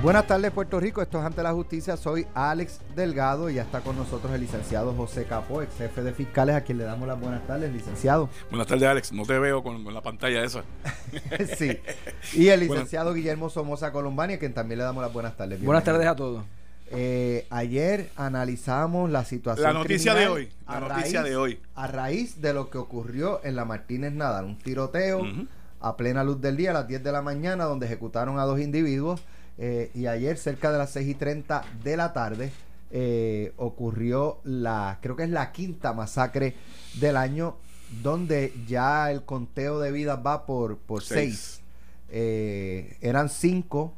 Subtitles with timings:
[0.00, 3.80] Buenas tardes Puerto Rico, esto es Ante la Justicia, soy Alex Delgado y ya está
[3.80, 7.18] con nosotros el licenciado José Capó, ex jefe de fiscales, a quien le damos las
[7.20, 8.28] buenas tardes, licenciado.
[8.48, 10.62] Buenas tardes Alex, no te veo con, la pantalla esa.
[11.56, 11.80] sí,
[12.34, 15.60] y el licenciado Guillermo Somoza Colombani, a quien también le damos las buenas tardes.
[15.60, 16.44] Buenas tardes a todos.
[16.92, 19.66] Eh, ayer analizamos la situación.
[19.66, 20.48] La noticia de hoy.
[20.68, 21.60] La noticia de hoy.
[21.74, 25.22] A raíz de lo que ocurrió en la Martínez Nadal, un tiroteo
[25.80, 28.60] a plena luz del día a las 10 de la mañana, donde ejecutaron a dos
[28.60, 29.22] individuos.
[29.58, 32.52] Eh, y ayer, cerca de las 6 y 30 de la tarde,
[32.90, 36.54] eh, ocurrió la, creo que es la quinta masacre
[37.00, 37.56] del año,
[38.02, 41.60] donde ya el conteo de vidas va por, por seis.
[42.10, 43.94] Eh, eran cinco,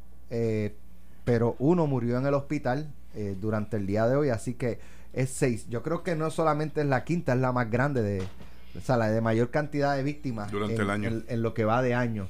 [1.25, 2.91] pero uno murió en el hospital
[3.41, 4.79] durante el día de hoy, así que
[5.13, 5.67] es seis.
[5.69, 8.23] Yo creo que no solamente es la quinta, es la más grande de,
[8.77, 11.23] o sea, la de mayor cantidad de víctimas durante el año.
[11.27, 12.29] En, lo que va de año.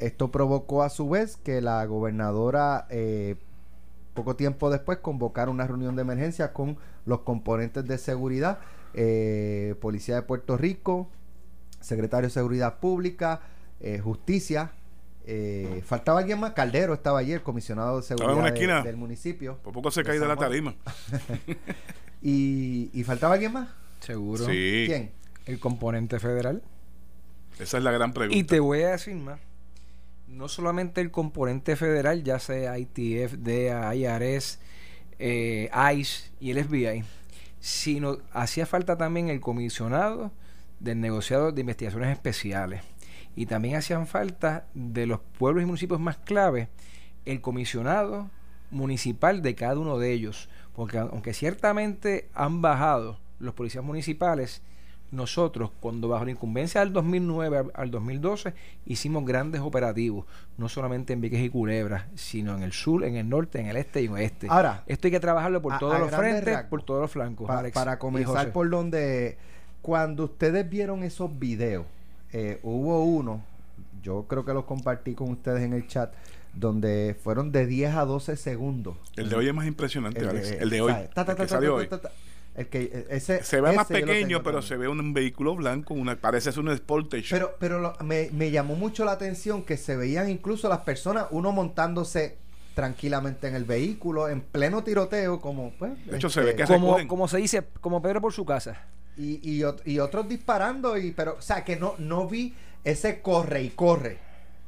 [0.00, 3.36] Esto provocó a su vez que la gobernadora eh,
[4.14, 8.60] poco tiempo después convocara una reunión de emergencia con los componentes de seguridad,
[8.94, 11.10] eh, Policía de Puerto Rico,
[11.80, 13.42] Secretario de Seguridad Pública,
[13.80, 14.72] eh, Justicia.
[15.84, 19.58] faltaba alguien más, Caldero estaba ayer, comisionado de seguridad del municipio.
[19.62, 20.74] Por poco se cae de la tarima.
[22.22, 23.68] y, y, faltaba alguien más?
[24.00, 24.46] Seguro.
[24.46, 24.84] Sí.
[24.86, 25.12] ¿Quién?
[25.44, 26.62] El componente federal.
[27.58, 28.36] Esa es la gran pregunta.
[28.36, 29.38] Y te voy a decir más
[30.30, 34.58] no solamente el componente federal, ya sea ITF, DEA, IRS,
[35.18, 37.04] eh, ICE y el FBI,
[37.58, 40.32] sino hacía falta también el comisionado
[40.78, 42.82] del negociado de investigaciones especiales.
[43.36, 46.68] Y también hacían falta de los pueblos y municipios más clave
[47.26, 48.30] el comisionado
[48.70, 50.48] municipal de cada uno de ellos.
[50.74, 54.62] Porque aunque ciertamente han bajado los policías municipales,
[55.12, 58.54] nosotros, cuando bajo la incumbencia del 2009 al 2012,
[58.86, 60.24] hicimos grandes operativos,
[60.56, 63.76] no solamente en Vieques y Culebras, sino en el sur, en el norte, en el
[63.76, 64.46] este y en el oeste.
[64.48, 67.48] Ahora, esto hay que trabajarlo por todos los frentes, por todos los flancos.
[67.72, 69.36] para comenzar por donde,
[69.82, 71.86] cuando ustedes vieron esos videos,
[72.32, 73.42] eh, hubo uno,
[74.02, 76.12] yo creo que los compartí con ustedes en el chat,
[76.54, 78.96] donde fueron de 10 a 12 segundos.
[79.16, 80.52] El de hoy es más impresionante, Alex.
[80.52, 80.92] el de hoy.
[81.68, 81.88] hoy
[82.66, 86.62] que ese, se ve más pequeño, pero se ve un, vehículo blanco, una, parece ser
[86.62, 87.28] un Sportage.
[87.30, 92.38] Pero, pero me, llamó mucho la atención que se veían incluso las personas, uno montándose
[92.74, 95.92] tranquilamente en el vehículo, en pleno tiroteo, como pues.
[96.06, 98.84] De hecho, se ve este, que como, como se dice, como Pedro por su casa.
[99.16, 103.62] Y, y, y, otros disparando, y pero, o sea, que no, no vi ese corre
[103.62, 104.18] y corre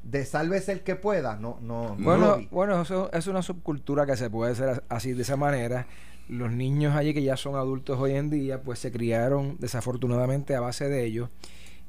[0.03, 4.29] de sálvese el que pueda, no, no, bueno, Bueno, eso es una subcultura que se
[4.29, 5.87] puede hacer así, de esa manera
[6.33, 10.61] los niños allí que ya son adultos hoy en día, pues se criaron desafortunadamente a
[10.61, 11.29] base de ellos.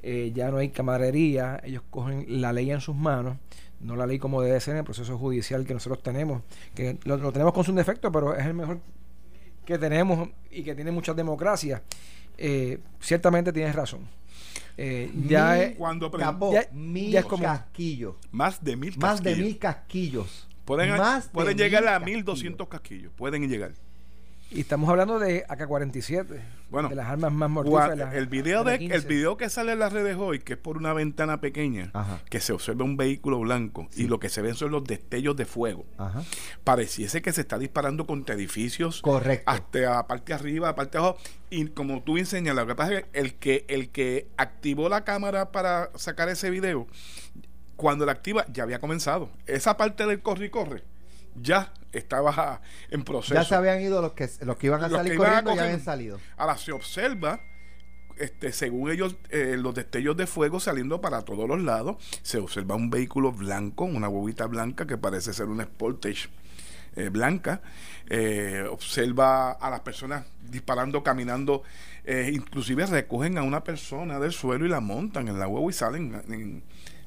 [0.02, 3.38] Eh, ya no hay camaradería, ellos cogen la ley en sus manos,
[3.80, 6.42] no la ley como debe ser en el proceso judicial que nosotros tenemos,
[6.76, 8.82] que lo, tenemos con su defecto, pero es el mejor
[9.66, 11.82] que tenemos y que tiene muchas democracias.
[12.38, 14.02] Eh, ciertamente tienes razón.
[14.76, 16.12] Eh, ya es, cuando
[16.74, 18.16] mil casquillos.
[18.32, 19.10] Más de mil casquillos.
[19.10, 20.50] Más de mil casquillos.
[20.66, 20.94] Pueden,
[21.32, 23.14] pueden llegar a mil doscientos casquillos.
[23.16, 23.72] Pueden llegar.
[24.54, 26.26] Y estamos hablando de AK-47,
[26.70, 28.14] bueno, de las armas más mortíferas.
[28.14, 30.94] El video, de, el video que sale en las redes hoy, que es por una
[30.94, 31.92] ventana pequeña,
[32.30, 35.46] que se observa un vehículo blanco y lo que se ven son los destellos de
[35.46, 35.86] fuego.
[36.64, 39.02] Pareciese que se está disparando contra edificios.
[39.02, 39.50] Correcto.
[39.50, 41.18] Hasta la parte arriba, la parte abajo.
[41.50, 45.04] Y como tú enseñas, lo que pasa es que el que, el que activó la
[45.04, 46.88] cámara para sacar ese video,
[47.76, 49.32] cuando la activa, ya había comenzado.
[49.48, 50.84] Esa parte del corre y corre
[51.42, 53.36] ya estaba en proceso.
[53.36, 56.20] Ya se habían ido los que, los que iban a salir corriendo, ya habían salido.
[56.38, 57.42] Ahora se observa,
[58.18, 61.98] este, según ellos, eh, los destellos de fuego saliendo para todos los lados.
[62.24, 66.30] Se observa un vehículo blanco, una huevita blanca que parece ser una Sportage
[66.96, 67.62] eh, blanca.
[68.10, 71.64] Eh, observa a las personas disparando, caminando.
[72.06, 76.22] inclusive recogen a una persona del suelo y la montan en la huevo y salen
[76.28, 76.64] en,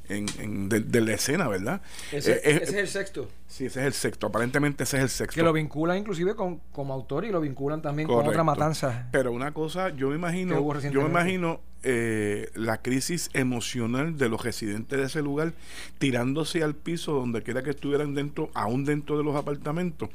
[0.09, 1.81] en, de, la escena, ¿verdad?
[2.13, 3.29] Ese, eh, eh, es el sexto.
[3.47, 4.27] Sí, ese es el sexto.
[4.27, 5.35] Aparentemente ese es el sexto.
[5.35, 9.09] Que lo vinculan inclusive con, como autor y lo vinculan también con otra matanza.
[9.13, 14.43] Pero una cosa, yo me imagino, yo me imagino eh, la crisis emocional de los
[14.43, 15.53] residentes de ese lugar
[15.99, 20.09] tirándose al piso donde quiera que estuvieran dentro, aún dentro de los apartamentos,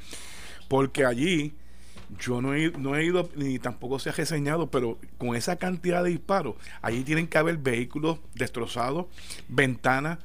[0.68, 1.54] porque allí
[2.18, 6.02] yo no he, no he ido ni tampoco se ha reseñado, pero con esa cantidad
[6.02, 9.06] de disparos, allí tienen que haber vehículos destrozados,
[9.48, 10.18] ventanas,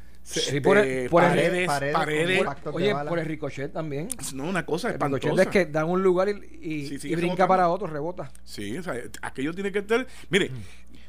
[0.61, 4.09] por, el, paredes, paredes, oye, por el ricochet también.
[4.33, 8.31] No, una cosa el ricochet es que dan un lugar y, brinca para otro, rebota.
[8.43, 10.05] Sí, o sea, aquello tiene que estar.
[10.29, 10.51] Mire,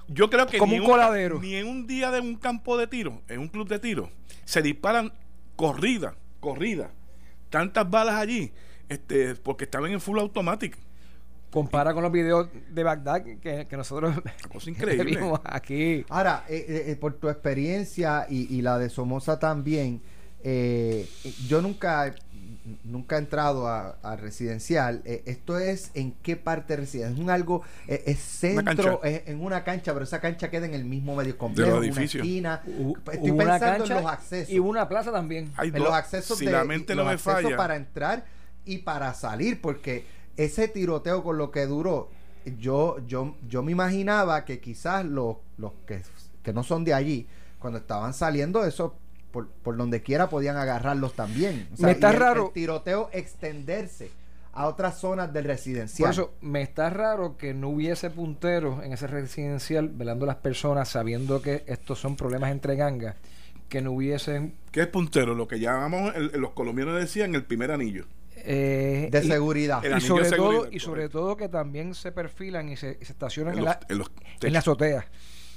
[0.06, 1.40] yo creo que Como ni, un coladero.
[1.40, 4.10] ni en un día de un campo de tiro, en un club de tiro,
[4.44, 5.12] se disparan
[5.56, 6.92] corrida, corrida
[7.50, 8.52] tantas balas allí?
[8.88, 10.76] Este, porque estaban en full automatic.
[11.50, 14.14] Compara con los videos de Bagdad que, que nosotros
[14.52, 15.16] cosa increíble.
[15.16, 16.04] vimos aquí.
[16.10, 20.02] Ahora, eh, eh, eh, por tu experiencia y, y la de Somoza también,
[20.44, 21.08] eh,
[21.46, 22.14] yo nunca
[22.84, 25.00] nunca he entrado a, a residencial.
[25.06, 27.14] Eh, esto es en qué parte residencial.
[27.14, 30.74] Es un algo, eh, es centro, es en una cancha, pero esa cancha queda en
[30.74, 32.62] el mismo medio De complejo, los una esquina.
[32.66, 34.52] U- Estoy una pensando cancha en los accesos.
[34.52, 35.50] y una plaza también.
[35.56, 35.84] Hay en dos.
[35.84, 38.24] los accesos si de- la mente no los me falla, para entrar
[38.68, 40.04] y para salir, porque
[40.36, 42.10] ese tiroteo con lo que duró,
[42.58, 46.02] yo, yo, yo me imaginaba que quizás los, los que,
[46.42, 47.26] que no son de allí,
[47.58, 48.94] cuando estaban saliendo, eso
[49.32, 51.68] por, por donde quiera podían agarrarlos también.
[51.78, 52.46] O Me está y el- raro.
[52.46, 54.10] el tiroteo extenderse
[54.52, 56.06] a otras zonas del residencial.
[56.08, 60.36] Por eso me está raro que no hubiese punteros en ese residencial velando a las
[60.36, 63.16] personas sabiendo que estos son problemas entre gangas,
[63.68, 65.34] que no hubiesen ¿Qué es puntero?
[65.34, 68.06] Lo que llamamos, el- los colombianos decían, el primer anillo.
[68.50, 69.82] Eh, de y- seguridad.
[69.96, 73.52] Y sobre todo y sobre todo que también se perfilan y se, y se estacionan
[73.54, 74.10] En en, los, la, en los
[74.42, 75.06] en la azotea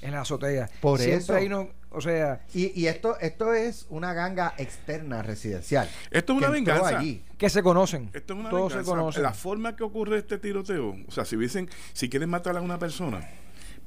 [0.01, 1.35] en la azotea Por Siempre eso.
[1.35, 5.87] hay no o sea Y, y esto, esto es una ganga externa residencial.
[6.09, 6.97] Esto es una venganza.
[6.97, 7.23] allí.
[7.37, 8.99] que se conocen Esto es una todos se venganza.
[8.99, 12.61] conocen La forma que ocurre este tiroteo, o sea, si dicen, si quieren matar a
[12.61, 13.29] una persona,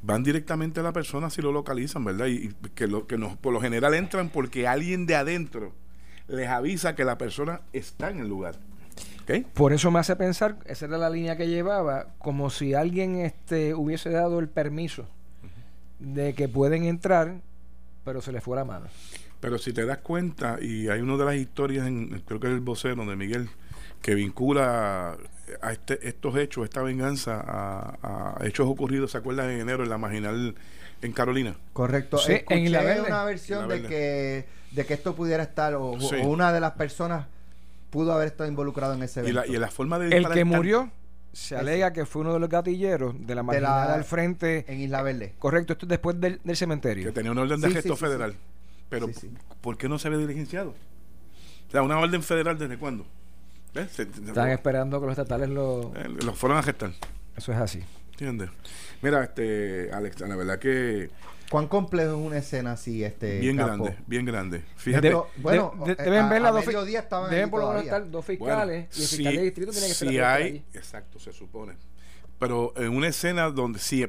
[0.03, 2.27] van directamente a la persona si lo localizan, ¿verdad?
[2.27, 5.73] Y, y que, lo, que nos, por lo general entran porque alguien de adentro
[6.29, 8.55] les avisa que la persona está en el lugar.
[9.55, 13.75] Por eso me hace pensar esa era la línea que llevaba como si alguien este
[13.75, 15.07] hubiese dado el permiso
[15.99, 17.37] de que pueden entrar
[18.05, 18.87] pero se les fue la mano
[19.41, 22.53] Pero si te das cuenta, y hay una de las historias, en, creo que es
[22.53, 23.49] el vocero de Miguel,
[24.03, 25.17] que vincula
[25.63, 29.51] a este, estos hechos, esta venganza, a, a hechos ocurridos, ¿se acuerdan?
[29.51, 30.55] En enero en la marginal
[31.03, 31.57] en Carolina.
[31.75, 32.17] Correcto.
[32.19, 33.01] Sí, Escuché en Verde.
[33.07, 33.89] una versión de Verde.
[33.89, 36.17] que, de que esto pudiera estar, o, o- Sí.
[36.23, 37.27] o una de las personas
[37.95, 39.41] pudo haber estado involucrado en ese Y evento.
[39.41, 40.91] la, y la forma de el que murió
[41.33, 45.01] se alega que fue uno de los gatilleros de la marginal al frente En Isla
[45.03, 45.35] Verde.
[45.39, 47.99] correcto esto es después del, del cementerio que tenía una orden de Sí, arresto sí,
[48.01, 48.35] sí, federal.
[48.89, 49.31] Pero, Sí, sí.
[49.61, 50.71] ¿por qué no se había diligenciado?
[51.69, 53.07] O sea, una orden federal desde cuándo?
[53.73, 53.91] ¿Ves?
[53.93, 56.91] Se- se- están esperando que los estatales lo eh, los fueron a gestar.
[57.37, 57.81] eso es así
[58.13, 58.51] ¿Entiendes?
[59.03, 61.11] Mira, este, Alex, la verdad que
[61.55, 64.65] ¿Cuán complejo es una escena así, este bien grande, bien grande.
[64.75, 66.65] Fíjate, bueno, De- de- eh, deben a- ver las dos
[67.31, 69.87] deben por lo menos estar dos Bueno, fiscales y el fiscal si- de distrito tiene
[69.87, 71.75] que estar si hay, exacto, se supone.
[72.41, 74.05] Pero en una escena donde, si,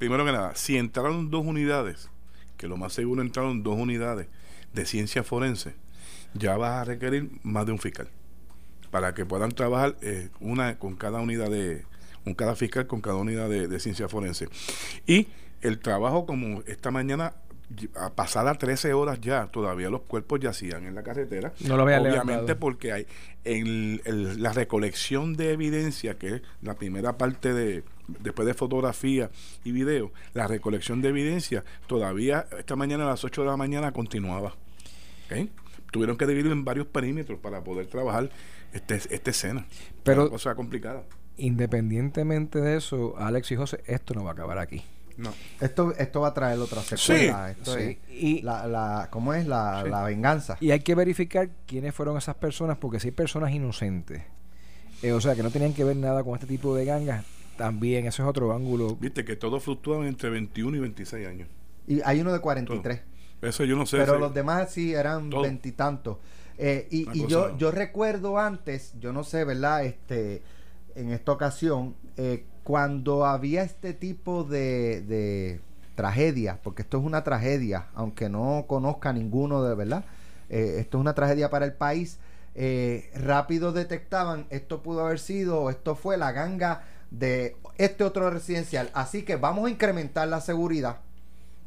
[0.00, 2.10] primero que nada, si entraron dos unidades,
[2.56, 4.26] que lo más seguro entraron dos unidades
[4.74, 5.74] de ciencia forense,
[6.34, 8.08] ya vas a requerir más de un fiscal
[8.90, 11.84] para que puedan trabajar eh, una con cada unidad de,
[12.24, 14.48] con cada fiscal con cada unidad de, de ciencia forense.
[15.06, 15.28] Y
[15.62, 17.34] el trabajo como esta mañana
[17.96, 21.52] a pasada 13 horas ya, todavía los cuerpos yacían en la carretera.
[21.60, 22.58] No lo Obviamente levantado.
[22.58, 23.06] porque hay
[23.44, 29.30] en el- la recolección de evidencia, que es la primera parte de, después de fotografía
[29.62, 33.92] y video, la recolección de evidencia todavía esta mañana a las 8 de la mañana
[33.92, 34.56] continuaba.
[35.92, 38.30] Tuvieron que dividirlo en varios perímetros para poder trabajar
[38.72, 39.66] este, esta escena.
[40.02, 41.04] Pero- cosa complicada.
[41.36, 44.82] independientemente de eso Alex y José esto no va a acabar aquí
[45.20, 45.32] No.
[45.60, 47.50] Esto, esto va a traer otra secuela.
[47.50, 47.80] Esto Sí.
[47.80, 49.46] es Y- la, la, ¿Cómo es?
[49.46, 49.90] La, Sí.
[49.90, 50.56] la venganza.
[50.60, 54.22] y hay que verificar quiénes fueron esas personas porque si hay personas inocentes
[55.02, 57.24] eh, o sea que no tenían que ver nada con este tipo de gangas
[57.56, 61.48] también eso es otro ángulo Viste que todos fluctuaban entre 21 y 26 años.
[61.86, 63.00] Y hay uno de 43.
[63.42, 63.98] Eso yo no sé.
[63.98, 65.42] pero si- los demás sí eran Todo.
[65.42, 66.18] veintitantos.
[66.58, 69.84] Eh, y yo, yo recuerdo antes, yo no sé, ¿verdad?
[69.84, 70.42] Este,
[70.94, 75.60] en esta ocasión, eh, cuando había este tipo de, de
[75.94, 80.04] tragedias, porque esto es una tragedia, aunque no conozca ninguno de verdad,
[80.48, 82.18] eh, esto es una tragedia para el país.
[82.56, 88.90] eh, rápido detectaban esto pudo haber sido, esto fue la ganga de este otro residencial.
[88.92, 90.98] Así que vamos a incrementar la seguridad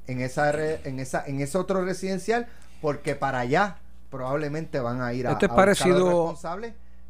[0.08, 0.52] en esa
[0.84, 2.48] en esa en ese otro residencial
[2.82, 3.78] porque para allá
[4.10, 6.36] probablemente van a ir a, Esto es a parecido-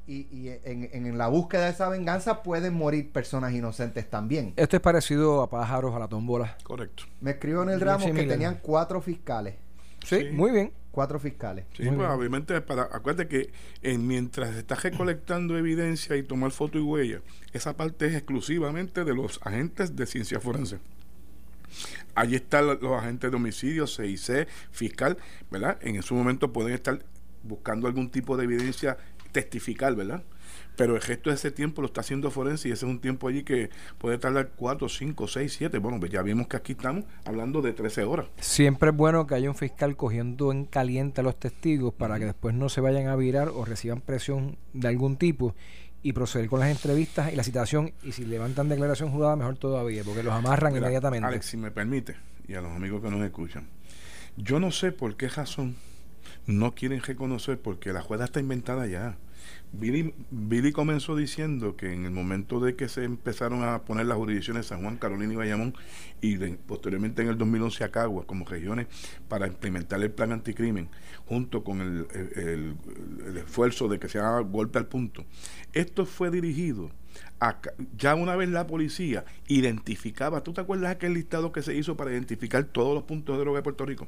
[0.06, 4.54] y, y en, en la búsqueda de esa venganza pueden morir personas inocentes también.
[4.58, 7.04] esto es parecido a pájaros a la tómbola Correcto.
[7.22, 9.56] Me escribió en el ramo que tenían cuatro fiscales,
[10.04, 10.30] sí, Sí.
[10.32, 11.66] muy bien cuatro fiscales.
[11.76, 16.78] Sí, pues obviamente, para, acuérdate que en, mientras se está recolectando evidencia y tomar foto
[16.78, 20.78] y huella, esa parte es exclusivamente de los agentes de ciencia forense.
[22.14, 25.18] Allí están los, los agentes de homicidio, CIC, fiscal,
[25.50, 25.80] ¿verdad?
[25.82, 27.00] En su momento pueden estar
[27.42, 28.96] buscando algún tipo de evidencia
[29.34, 30.24] testificar, ¿verdad?
[30.76, 33.28] pero el resto de ese tiempo lo está haciendo forense y ese es un tiempo
[33.28, 35.78] allí que puede tardar 4, 5, 6, 7.
[35.78, 38.28] Bueno, pues ya vimos que aquí estamos hablando de 13 horas.
[38.40, 42.26] Siempre es bueno que haya un fiscal cogiendo en caliente a los testigos para que
[42.26, 45.56] después no se vayan a virar o reciban presión de algún tipo
[46.02, 50.04] y proceder con las entrevistas y la citación y si levantan declaración jurada mejor todavía
[50.04, 51.26] porque los amarran inmediatamente.
[51.26, 53.70] Alex, si me permite y a los amigos que nos escuchan,
[54.36, 55.78] yo no sé por qué razón
[56.46, 59.18] no quieren reconocer porque la jueza está inventada ya.
[59.74, 64.18] Billy, Billy, comenzó diciendo que en el momento de que se empezaron a poner las
[64.18, 65.76] jurisdicciones de San Juan, Carolina y Bayamón
[66.22, 68.88] y posteriormente en el 2011 a Caguas como regiones
[69.28, 70.90] para implementar el plan anticrimen
[71.26, 75.26] junto con el, el esfuerzo de que se haga golpe al punto,
[75.74, 76.92] esto fue dirigido
[77.98, 82.12] ya una vez la policía identificaba, ¿tú te acuerdas aquel listado que se hizo para
[82.12, 84.08] identificar todos los puntos de droga de Puerto Rico?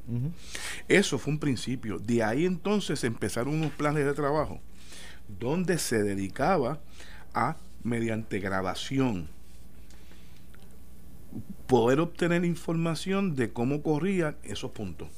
[0.88, 1.98] Eso fue un principio.
[1.98, 4.60] De ahí entonces empezaron unos planes de trabajo
[5.28, 6.80] donde se dedicaba
[7.34, 9.28] a, mediante grabación,
[11.66, 15.08] poder obtener información de cómo corrían esos puntos.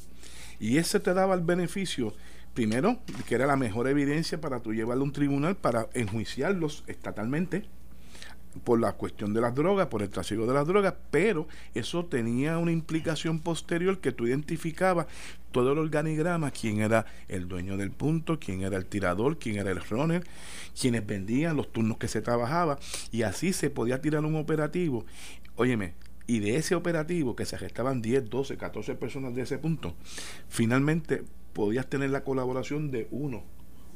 [0.60, 2.14] Y ese te daba el beneficio,
[2.54, 7.64] primero, que era la mejor evidencia para tú llevarlo a un tribunal para enjuiciarlos estatalmente
[8.64, 12.58] por la cuestión de las drogas, por el trasiego de las drogas, pero eso tenía
[12.58, 15.06] una implicación posterior que tú identificabas
[15.52, 19.70] todo el organigrama, quién era el dueño del punto, quién era el tirador, quién era
[19.70, 20.24] el runner,
[20.78, 22.78] quienes vendían, los turnos que se trabajaba,
[23.10, 25.04] y así se podía tirar un operativo.
[25.56, 25.94] Óyeme,
[26.26, 29.94] y de ese operativo, que se arrestaban 10, 12, 14 personas de ese punto,
[30.48, 31.24] finalmente
[31.54, 33.42] podías tener la colaboración de uno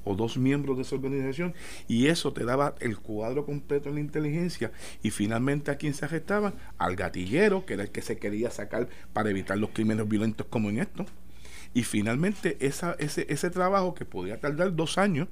[0.05, 1.55] o dos miembros de esa organización
[1.89, 6.05] y eso te daba el cuadro completo en la inteligencia y finalmente a quién se
[6.05, 10.47] arrestaba al gatillero que era el que se quería sacar para evitar los crímenes violentos
[10.49, 11.07] como en esto
[11.75, 15.29] y finalmente esa, ese, ese trabajo que podía tardar dos años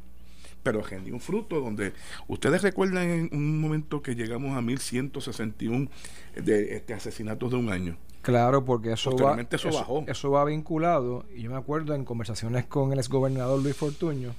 [0.62, 1.94] pero generó un fruto donde
[2.28, 5.88] ustedes recuerdan en un momento que llegamos a 1161
[6.36, 10.04] de este asesinatos de un año Claro, porque eso va, eso, bajó.
[10.06, 14.34] eso va vinculado, y yo me acuerdo en conversaciones con el exgobernador Luis Fortuño,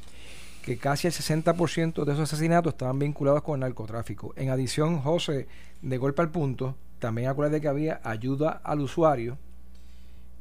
[0.64, 4.34] que casi el 60% de esos asesinatos estaban vinculados con el narcotráfico.
[4.36, 5.48] En adición, José,
[5.82, 9.38] de golpe al punto, también acuérdate que había ayuda al usuario.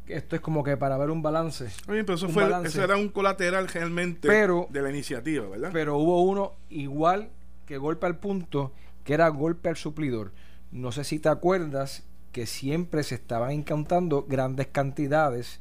[0.07, 1.71] Esto es como que para ver un balance.
[1.89, 5.71] Oye, pero eso, fue, eso era un colateral realmente de la iniciativa, ¿verdad?
[5.73, 7.31] Pero hubo uno igual
[7.65, 8.73] que golpe al punto,
[9.05, 10.33] que era golpe al suplidor.
[10.73, 15.61] No sé si te acuerdas que siempre se estaban incantando grandes cantidades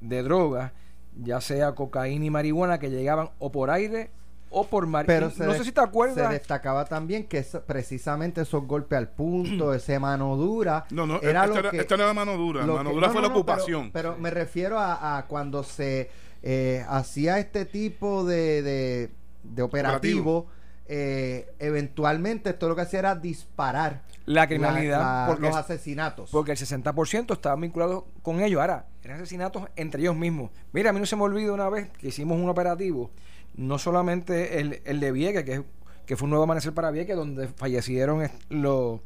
[0.00, 0.72] de drogas
[1.22, 4.10] ya sea cocaína y marihuana, que llegaban o por aire
[4.50, 5.06] o por mar.
[5.06, 6.28] Pero no sé si te acuerdas.
[6.28, 10.86] Se destacaba también que precisamente esos golpes al punto, ese mano dura.
[10.90, 12.64] No, no, era esto, era, esto no era mano dura.
[12.64, 13.90] Mano dura fue la ocupación.
[13.92, 16.10] Pero, me refiero a, cuando se
[16.42, 19.10] eh, hacía este tipo de,
[19.42, 20.46] de, operativo.
[20.90, 26.30] Eh, eventualmente esto lo que hacía era disparar la criminalidad por los asesinatos.
[26.30, 28.60] Porque el 60% estaban vinculados con ellos.
[28.60, 30.50] Ahora, eran asesinatos entre ellos mismos.
[30.72, 33.10] Mira, a mí no se me olvida una vez que hicimos un operativo,
[33.54, 35.64] no solamente el, el de Vieques, que,
[36.04, 39.00] que fue un nuevo amanecer para Vieques, donde fallecieron los,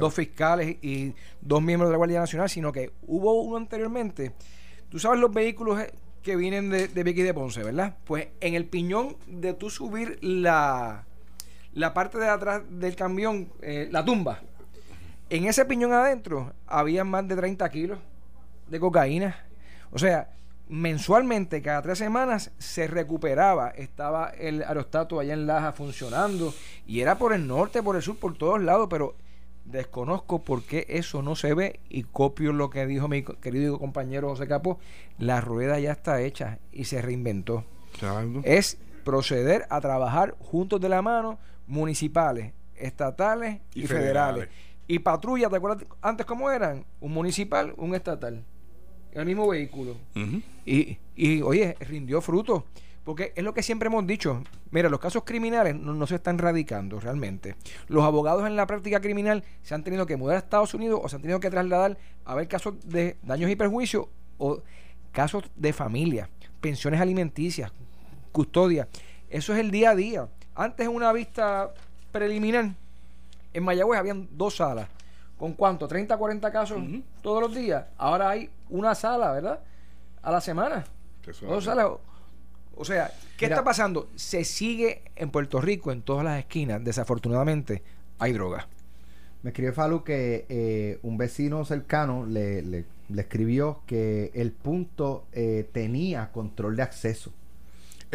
[0.00, 4.32] dos fiscales y dos miembros de la Guardia Nacional, sino que hubo uno anteriormente.
[4.88, 7.96] Tú sabes los vehículos eh, que vienen de, de Vieques y de Ponce, ¿verdad?
[8.04, 11.04] Pues en el piñón de tú subir la,
[11.74, 14.40] la parte de atrás del camión, eh, la tumba,
[15.36, 17.98] en ese piñón adentro había más de 30 kilos
[18.68, 19.36] de cocaína.
[19.90, 20.30] O sea,
[20.68, 23.70] mensualmente, cada tres semanas, se recuperaba.
[23.70, 26.54] Estaba el aerostato allá en Laja funcionando.
[26.86, 28.86] Y era por el norte, por el sur, por todos lados.
[28.88, 29.16] Pero
[29.64, 31.80] desconozco por qué eso no se ve.
[31.88, 34.78] Y copio lo que dijo mi querido compañero José Capo.
[35.18, 37.64] La rueda ya está hecha y se reinventó.
[38.44, 44.48] Es proceder a trabajar juntos de la mano municipales, estatales y, federales
[44.86, 46.84] y patrulla, ¿te acuerdas antes cómo eran?
[47.00, 48.44] Un municipal, un estatal.
[49.12, 49.96] El mismo vehículo.
[50.66, 52.64] y, y, oye, rindió fruto.
[53.04, 54.42] Porque es lo que siempre hemos dicho.
[54.70, 57.54] Mira, los casos criminales no, se están radicando realmente.
[57.86, 61.08] Los abogados en la práctica criminal se han tenido que mudar a Estados Unidos o
[61.08, 64.06] se han tenido que trasladar a ver casos de daños y perjuicios
[64.38, 64.62] o
[65.12, 66.30] casos de familia,
[66.62, 67.70] pensiones alimenticias,
[68.32, 68.88] custodia.
[69.28, 70.28] Eso es el día a día.
[70.54, 71.74] Antes una vista
[72.10, 72.74] preliminar
[73.54, 74.88] en Mayagüez habían dos salas.
[75.38, 75.88] ¿Con cuánto?
[75.88, 76.82] ¿30, 40 casos
[77.22, 77.86] todos los días?
[77.96, 79.60] Ahora hay una sala, ¿verdad?
[80.22, 80.84] A la semana.
[81.40, 81.88] Dos salas.
[82.76, 84.08] O sea, ¿qué está pasando?
[84.16, 87.82] Se sigue en Puerto Rico, en todas las esquinas, desafortunadamente,
[88.18, 88.68] hay droga.
[89.42, 95.68] Me escribe Falu que eh, un vecino cercano le, le, escribió que el punto eh,
[95.70, 97.30] tenía control de acceso.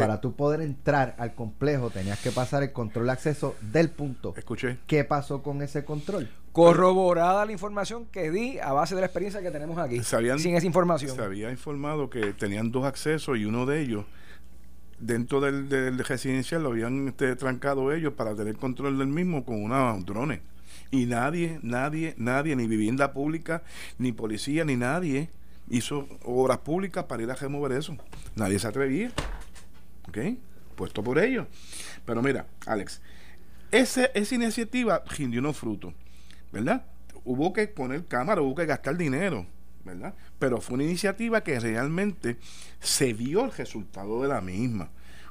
[0.00, 4.34] Para tú poder entrar al complejo tenías que pasar el control de acceso del punto.
[4.36, 4.78] Escuché.
[4.86, 6.28] ¿Qué pasó con ese control?
[6.52, 10.00] Corroborada la información que di a base de la experiencia que tenemos aquí.
[10.02, 11.14] sin esa información.
[11.14, 14.04] Se había informado que tenían dos accesos y uno de ellos
[14.98, 19.62] dentro del, del residencial lo habían este, trancado ellos para tener control del mismo con
[19.62, 20.40] unos drones.
[20.90, 23.62] Y nadie, nadie, nadie, ni vivienda pública,
[23.98, 25.30] ni policía, ni nadie
[25.68, 27.96] hizo obras públicas para ir a remover eso.
[28.34, 29.10] Nadie se atrevía.
[30.08, 30.18] ¿Ok?
[30.76, 31.46] Puesto por ellos.
[32.04, 33.00] Pero mira, Alex,
[33.70, 35.94] ese, esa iniciativa rindió unos frutos,
[36.52, 36.86] ¿verdad?
[37.24, 39.46] Hubo que poner cámara, hubo que gastar dinero,
[39.84, 40.14] ¿verdad?
[40.38, 42.38] Pero fue una iniciativa que realmente
[42.80, 44.90] se vio el resultado de la misma.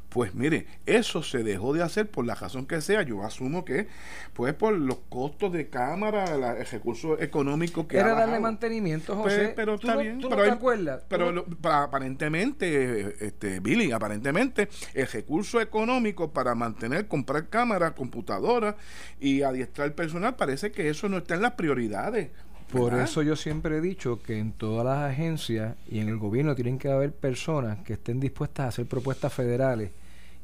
[0.09, 3.03] Pues mire, eso se dejó de hacer por la razón que sea.
[3.03, 3.87] Yo asumo que,
[4.33, 9.53] pues por los costos de cámara, el recurso económico que Era darle mantenimiento, pues, José.
[9.55, 10.19] pero está bien.
[10.19, 11.03] ¿tú pero no te acuerdas?
[11.07, 18.75] Pero aparentemente, este, Billy, aparentemente, el recurso económico para mantener, comprar cámaras, computadoras
[19.19, 22.29] y adiestrar personal, parece que eso no está en las prioridades.
[22.71, 26.53] Por eso yo siempre he dicho que en todas las agencias y en el gobierno
[26.53, 29.91] tienen que haber personas que estén dispuestas a hacer propuestas federales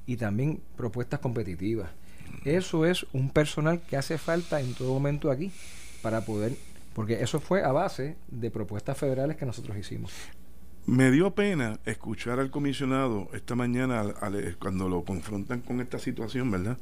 [0.08, 1.90] y también propuestas competitivas.
[2.44, 5.52] Eso es un personal que hace falta en todo momento aquí
[6.02, 6.54] para poder,
[6.94, 10.12] porque eso fue a base de propuestas federales que nosotros hicimos.
[10.88, 14.14] Me dio pena escuchar al comisionado esta mañana
[14.60, 16.78] cuando lo confrontan con esta situación, ¿verdad?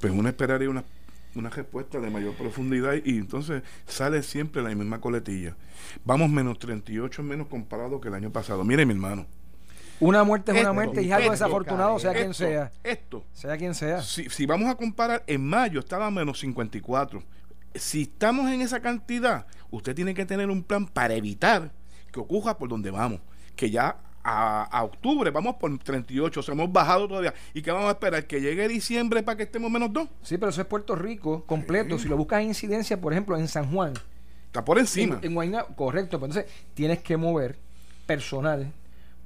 [0.00, 0.84] Pues uno esperaría una,
[1.34, 5.56] una respuesta de mayor profundidad y entonces sale siempre la misma coletilla.
[6.04, 8.64] Vamos menos 38 menos comparado que el año pasado.
[8.64, 9.26] Mire, mi hermano,
[10.02, 12.72] una muerte es una muerte y es algo desafortunado, sea quien sea.
[12.82, 13.24] Esto.
[13.32, 14.02] Sea quien sea.
[14.02, 17.22] Si, si vamos a comparar, en mayo estaba menos 54.
[17.76, 21.70] Si estamos en esa cantidad, usted tiene que tener un plan para evitar
[22.10, 23.20] que ocurra por donde vamos.
[23.54, 27.34] Que ya a, octubre vamos por 38, o sea, hemos bajado todavía.
[27.54, 28.26] ¿Y qué vamos a esperar?
[28.26, 30.08] ¿Que llegue diciembre para que estemos menos 2?
[30.22, 31.98] Sí, pero eso es Puerto Rico completo.
[31.98, 33.94] Si lo buscas en incidencia, por ejemplo, en San Juan.
[34.46, 35.18] Está por encima.
[35.22, 36.18] En, en correcto.
[36.18, 37.56] Pues entonces tienes que mover
[38.06, 38.72] personal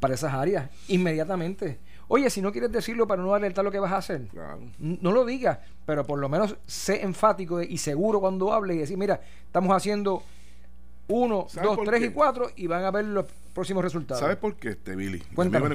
[0.00, 1.78] para esas áreas inmediatamente.
[2.08, 4.28] Oye, si no quieres decirlo para no alertar lo que vas a hacer,
[4.78, 8.96] no lo digas, pero por lo menos sé enfático y seguro cuando hable y decir,
[8.96, 10.22] mira, estamos haciendo
[11.08, 14.20] uno, dos, tres y cuatro y van a ver los próximos resultados.
[14.20, 15.20] ¿Sabes por qué, este Billy?
[15.34, 15.74] Cuéntame.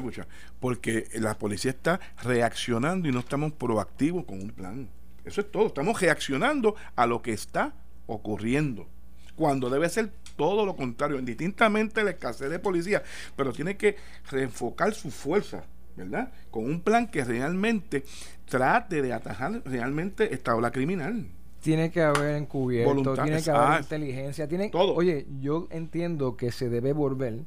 [0.60, 4.88] Porque la policía está reaccionando y no estamos proactivos con un plan.
[5.26, 5.66] Eso es todo.
[5.66, 7.74] Estamos reaccionando a lo que está
[8.06, 8.88] ocurriendo.
[9.36, 13.02] Cuando debe ser todo lo contrario, indistintamente la escasez de policía,
[13.36, 13.96] pero tiene que
[14.30, 15.64] reenfocar su fuerza,
[15.96, 16.32] ¿verdad?
[16.52, 18.04] Con un plan que realmente
[18.48, 21.26] trate de atajar realmente esta ola criminal.
[21.62, 24.94] Tiene que haber encubierto, tiene que haber inteligencia, tiene todo.
[24.94, 27.40] Oye, yo entiendo que se debe volver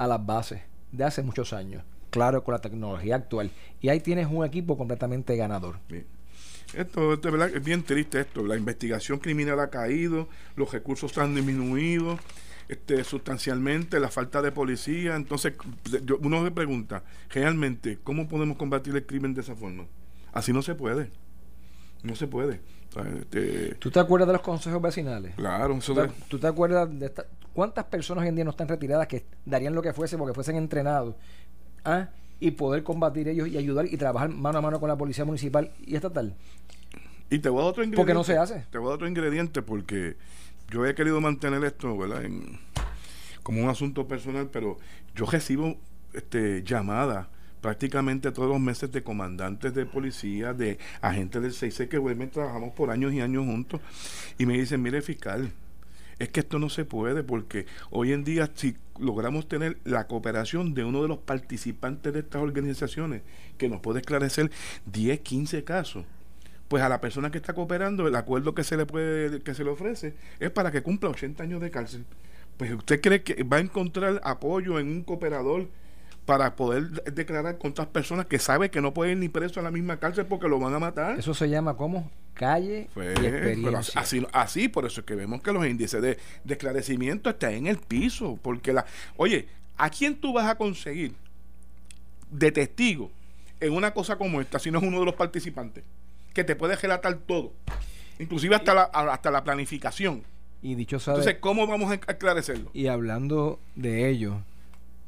[0.00, 3.50] a las bases de hace muchos años, claro, con la tecnología actual.
[3.82, 5.76] Y ahí tienes un equipo completamente ganador.
[6.72, 8.42] Esto, es bien triste esto.
[8.46, 12.18] La investigación criminal ha caído, los recursos han disminuido
[12.68, 15.16] este, sustancialmente, la falta de policía.
[15.16, 15.52] Entonces,
[16.22, 19.84] uno se pregunta, realmente, ¿cómo podemos combatir el crimen de esa forma?
[20.32, 21.10] Así no se puede.
[22.02, 22.62] No se puede.
[23.20, 25.34] Este, ¿Tú te acuerdas de los consejos vecinales?
[25.36, 25.78] Claro.
[26.28, 27.12] ¿Tú, te, acuerdas de
[27.52, 30.56] cuántas personas hoy en día no están retiradas que darían lo que fuese porque fuesen
[30.56, 31.14] entrenados?
[31.84, 32.08] ¿Ah?
[32.40, 35.70] y poder combatir ellos y ayudar y trabajar mano a mano con la policía municipal
[35.86, 36.34] y estatal.
[37.28, 37.96] Y te voy a dar otro ingrediente.
[37.96, 38.64] Porque no se hace.
[38.70, 40.16] Te voy a dar otro ingrediente porque
[40.70, 42.24] yo he querido mantener esto, ¿verdad?
[42.24, 42.58] En,
[43.42, 44.78] como un asunto personal, pero
[45.14, 45.76] yo recibo
[46.14, 47.28] este llamadas
[47.60, 52.72] prácticamente todos los meses de comandantes de policía, de agentes del 6 que obviamente trabajamos
[52.72, 53.80] por años y años juntos,
[54.38, 55.52] y me dicen, mire fiscal,
[56.18, 60.74] es que esto no se puede porque hoy en día si logramos tener la cooperación
[60.74, 63.22] de uno de los participantes de estas organizaciones
[63.56, 64.50] que nos puede esclarecer
[64.86, 66.04] 10, 15 casos,
[66.68, 69.64] pues a la persona que está cooperando el acuerdo que se le puede que se
[69.64, 72.04] le ofrece es para que cumpla 80 años de cárcel.
[72.58, 75.68] Pues usted cree que va a encontrar apoyo en un cooperador
[76.30, 79.72] para poder declarar contra personas que sabe que no pueden ir ni preso a la
[79.72, 81.18] misma cárcel porque lo van a matar.
[81.18, 84.00] Eso se llama como calle y experiencia.
[84.00, 87.66] así, así, por eso es que vemos que los índices de, de esclarecimiento están en
[87.66, 88.38] el piso.
[88.40, 91.16] Porque la, oye, ¿a quién tú vas a conseguir
[92.30, 93.10] de testigo
[93.58, 95.82] en una cosa como esta si no es uno de los participantes?
[96.32, 97.54] Que te puede relatar todo,
[98.20, 100.22] inclusive hasta la, hasta la planificación.
[100.62, 102.70] Y dicho Entonces, ¿cómo vamos a esclarecerlo?
[102.72, 104.36] Y hablando de ello,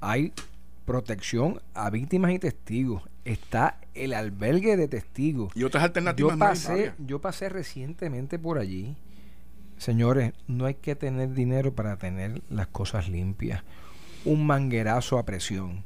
[0.01, 0.33] hay
[0.85, 3.03] protección a víctimas y testigos.
[3.25, 5.53] Está el albergue de testigos.
[5.57, 8.97] Y otras alternativas yo pasé, Yo pasé recientemente por allí.
[9.79, 13.63] Señores, no hay que tener dinero para tener las cosas limpias.
[14.25, 15.85] Un manguerazo a presión.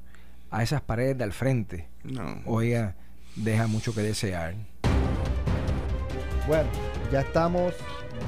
[0.50, 2.40] a esas paredes de al frente, No.
[2.46, 2.94] oiga,
[3.35, 4.54] deja mucho que desear.
[6.46, 6.68] Bueno,
[7.11, 7.74] ya estamos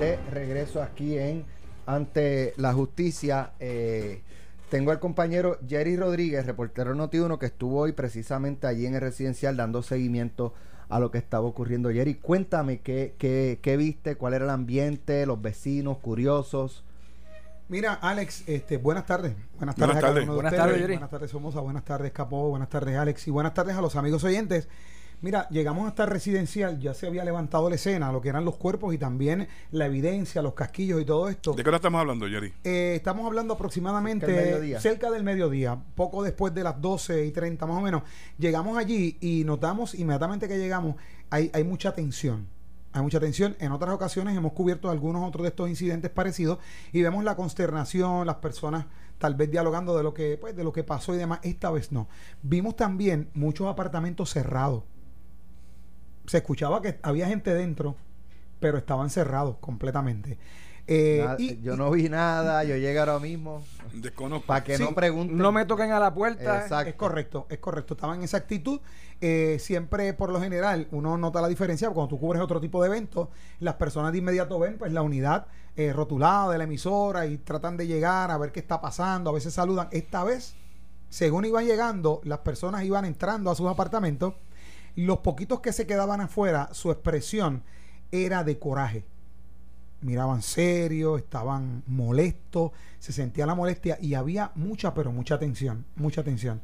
[0.01, 1.45] de regreso aquí en
[1.87, 3.53] ante la justicia.
[3.61, 4.23] Eh,
[4.71, 9.57] tengo al compañero Jerry Rodríguez, reportero Noti1, que estuvo hoy precisamente allí en el residencial
[9.57, 10.55] dando seguimiento
[10.89, 11.91] a lo que estaba ocurriendo.
[11.91, 16.85] Jerry, cuéntame qué, qué, qué viste, cuál era el ambiente, los vecinos, curiosos.
[17.69, 19.35] Mira, Alex, este, buenas tardes.
[19.59, 20.25] Buenas Buenas tardes a cada tardes.
[20.25, 20.65] uno de Buenas ustedes.
[20.67, 20.95] tardes, Yuri.
[20.95, 21.61] Buenas tardes, Somoza.
[21.61, 22.49] Buenas tardes, Capó.
[22.49, 23.29] Buenas tardes, Alex.
[23.29, 24.69] Y buenas tardes a los amigos oyentes.
[25.21, 28.57] Mira, llegamos hasta el residencial, ya se había levantado la escena, lo que eran los
[28.57, 31.55] cuerpos y también la evidencia, los casquillos y todo esto.
[31.55, 32.55] ¿De qué hora estamos hablando, Jerry?
[32.63, 34.81] Eh, estamos hablando aproximadamente Cerca del mediodía.
[34.81, 38.03] cerca del mediodía, poco después de las 12 y 30 más o menos.
[38.39, 40.95] Llegamos allí y notamos inmediatamente que llegamos,
[41.31, 42.47] hay, hay mucha tensión.
[42.93, 43.57] Hay mucha tensión.
[43.59, 46.59] En otras ocasiones hemos cubierto algunos otros de estos incidentes parecidos
[46.93, 48.87] y vemos la consternación, las personas
[49.19, 51.41] tal vez dialogando de lo que pues, de lo que pasó y demás.
[51.43, 52.09] Esta vez no.
[52.43, 54.85] Vimos también muchos apartamentos cerrados.
[56.29, 57.97] Se escuchaba que había gente dentro,
[58.61, 60.39] pero estaban cerrados completamente.
[60.91, 63.63] Eh, Nada- y- yo y- no vi nada, yo llegué ahora mismo.
[63.93, 64.47] Desconozco.
[64.47, 64.83] Para que Sí.
[64.83, 65.37] no pregunten.
[65.37, 66.63] No me toquen a la puerta.
[66.63, 66.89] Exacto.
[66.89, 67.93] Es correcto, es correcto.
[67.95, 68.81] Estaba en esa actitud.
[69.21, 72.89] Eh, siempre, por lo general, uno nota la diferencia cuando tú cubres otro tipo de
[72.89, 73.29] eventos.
[73.61, 77.77] Las personas de inmediato ven pues la unidad eh, rotulada de la emisora y tratan
[77.77, 79.31] de llegar a ver qué está pasando.
[79.31, 79.89] A veces saludan.
[79.93, 80.55] Esta vez,
[81.11, 84.35] según iban llegando, las personas iban entrando a sus apartamentos.
[85.07, 87.63] Los poquitos que se quedaban afuera, su expresión
[88.11, 89.05] era de coraje
[90.01, 96.23] miraban serios, estaban molestos, se sentía la molestia y había mucha, pero mucha tensión, mucha
[96.23, 96.61] tensión.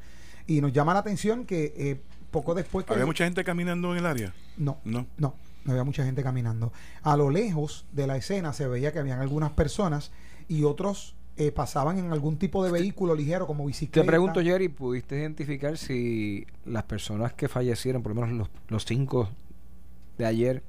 [0.47, 2.93] Y nos llama la atención que eh, poco después que...
[2.93, 4.35] ¿Había mucha gente caminando en el área?
[4.57, 5.07] No, No.
[5.17, 6.73] no, no había mucha gente caminando.
[7.03, 10.13] A lo lejos de la escena se veía que habían algunas personas
[10.49, 14.03] y otros eh, pasaban en algún tipo de vehículo ligero como bicicleta.
[14.03, 18.85] Te pregunto, Jerry, ¿pudiste identificar si las personas que fallecieron, por lo menos los, los
[18.85, 19.29] cinco
[20.17, 20.63] de ayer,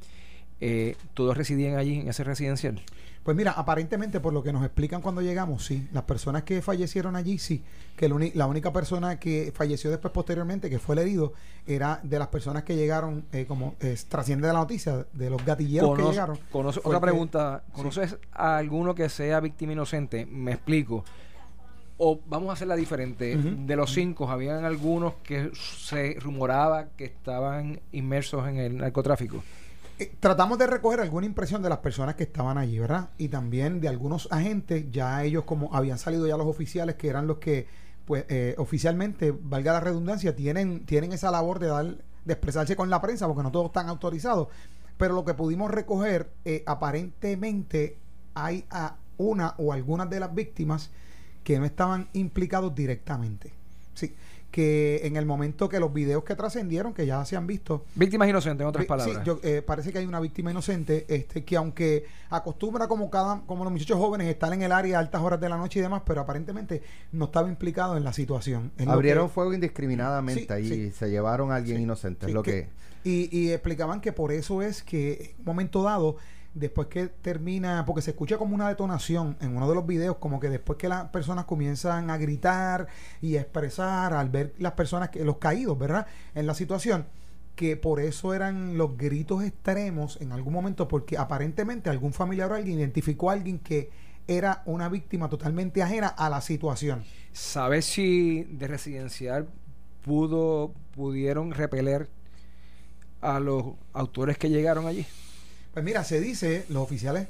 [0.61, 2.81] eh, todos residían allí en ese residencial?
[3.25, 5.87] Pues mira, aparentemente por lo que nos explican cuando llegamos, sí.
[5.91, 7.63] Las personas que fallecieron allí, sí.
[7.97, 11.33] Que la, única persona que falleció después posteriormente, que fue el herido,
[11.65, 15.43] era de las personas que llegaron, eh, como eh, trasciende de la noticia, de los
[15.43, 16.37] gatilleros que llegaron.
[16.51, 20.27] conoce- otra pregunta, ¿conoces a alguno que sea víctima inocente?
[20.27, 21.03] Me explico.
[21.97, 23.35] O vamos a hacerla diferente.
[23.35, 29.43] De los cinco, ¿habían algunos que se rumoraba que estaban inmersos en el narcotráfico?
[29.97, 33.09] Eh, tratamos de recoger alguna impresión de las personas que estaban allí, ¿verdad?
[33.17, 37.27] Y también de algunos agentes, ya ellos como habían salido ya los oficiales, que eran
[37.27, 37.67] los que,
[38.05, 41.85] pues, eh, oficialmente, valga la redundancia, tienen, tienen esa labor de dar,
[42.25, 44.49] de expresarse con la prensa, porque no todos están autorizados.
[44.97, 47.97] Pero lo que pudimos recoger, eh, aparentemente
[48.33, 50.89] hay a una o algunas de las víctimas
[51.45, 53.53] que no estaban implicados directamente.
[53.93, 54.13] Sí,
[54.55, 58.29] que en el momento que los videos que trascendieron, que ya se han visto, Víctimas
[58.29, 59.17] inocentes, en otras palabras.
[59.17, 63.41] Sí, yo, eh, parece que hay una víctima inocente este, que aunque acostumbra como cada
[63.45, 65.81] como los muchachos jóvenes estar en el área a altas horas de la noche y
[65.81, 68.71] demás, pero aparentemente no estaba implicado en la situación.
[68.87, 70.73] Abrieron que- fuego indiscriminadamente Sí, ahí sí.
[70.87, 72.27] y se llevaron a alguien Sí, inocente.
[72.27, 72.69] sí, es lo que-
[73.03, 73.09] que.
[73.09, 76.15] y, y explicaban que por eso es que en un momento dado,
[76.55, 80.39] después que termina, porque se escucha como una detonación en uno de los videos, como
[80.39, 82.87] que después que las personas comienzan a gritar
[83.21, 86.07] y a expresar al ver las personas, que los caídos, ¿verdad?
[86.33, 87.05] En la situación,
[87.55, 92.55] que por eso eran los gritos extremos en algún momento, porque aparentemente algún familiar o
[92.55, 93.91] alguien identificó a alguien que
[94.27, 97.03] era una víctima totalmente ajena a la situación.
[97.33, 99.49] ¿Sabes si de residencial
[100.03, 102.09] pudo pudieron repeler
[103.21, 105.05] a los autores que llegaron allí?
[105.75, 107.27] Pues mira, se dice, los oficiales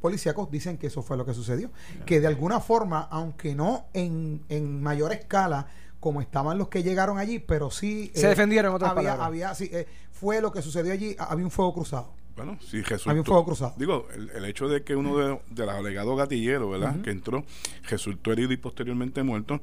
[0.00, 1.70] policíacos dicen que eso fue lo que sucedió.
[2.06, 5.66] Que de alguna forma, aunque no en, en mayor escala
[5.98, 8.12] como estaban los que llegaron allí, pero sí...
[8.14, 9.26] Se defendieron, en otras había, palabras.
[9.26, 12.12] había, sí, eh, fue lo que sucedió allí, ha- había un fuego cruzado.
[12.44, 13.06] Bueno, sí, Jesús.
[13.06, 13.74] Había un fuego cruzado.
[13.76, 17.00] Digo, el, el hecho de que uno de, de los alegados gatilleros, ¿verdad?
[17.02, 17.44] Que entró,
[17.88, 19.60] resultó herido y posteriormente muerto,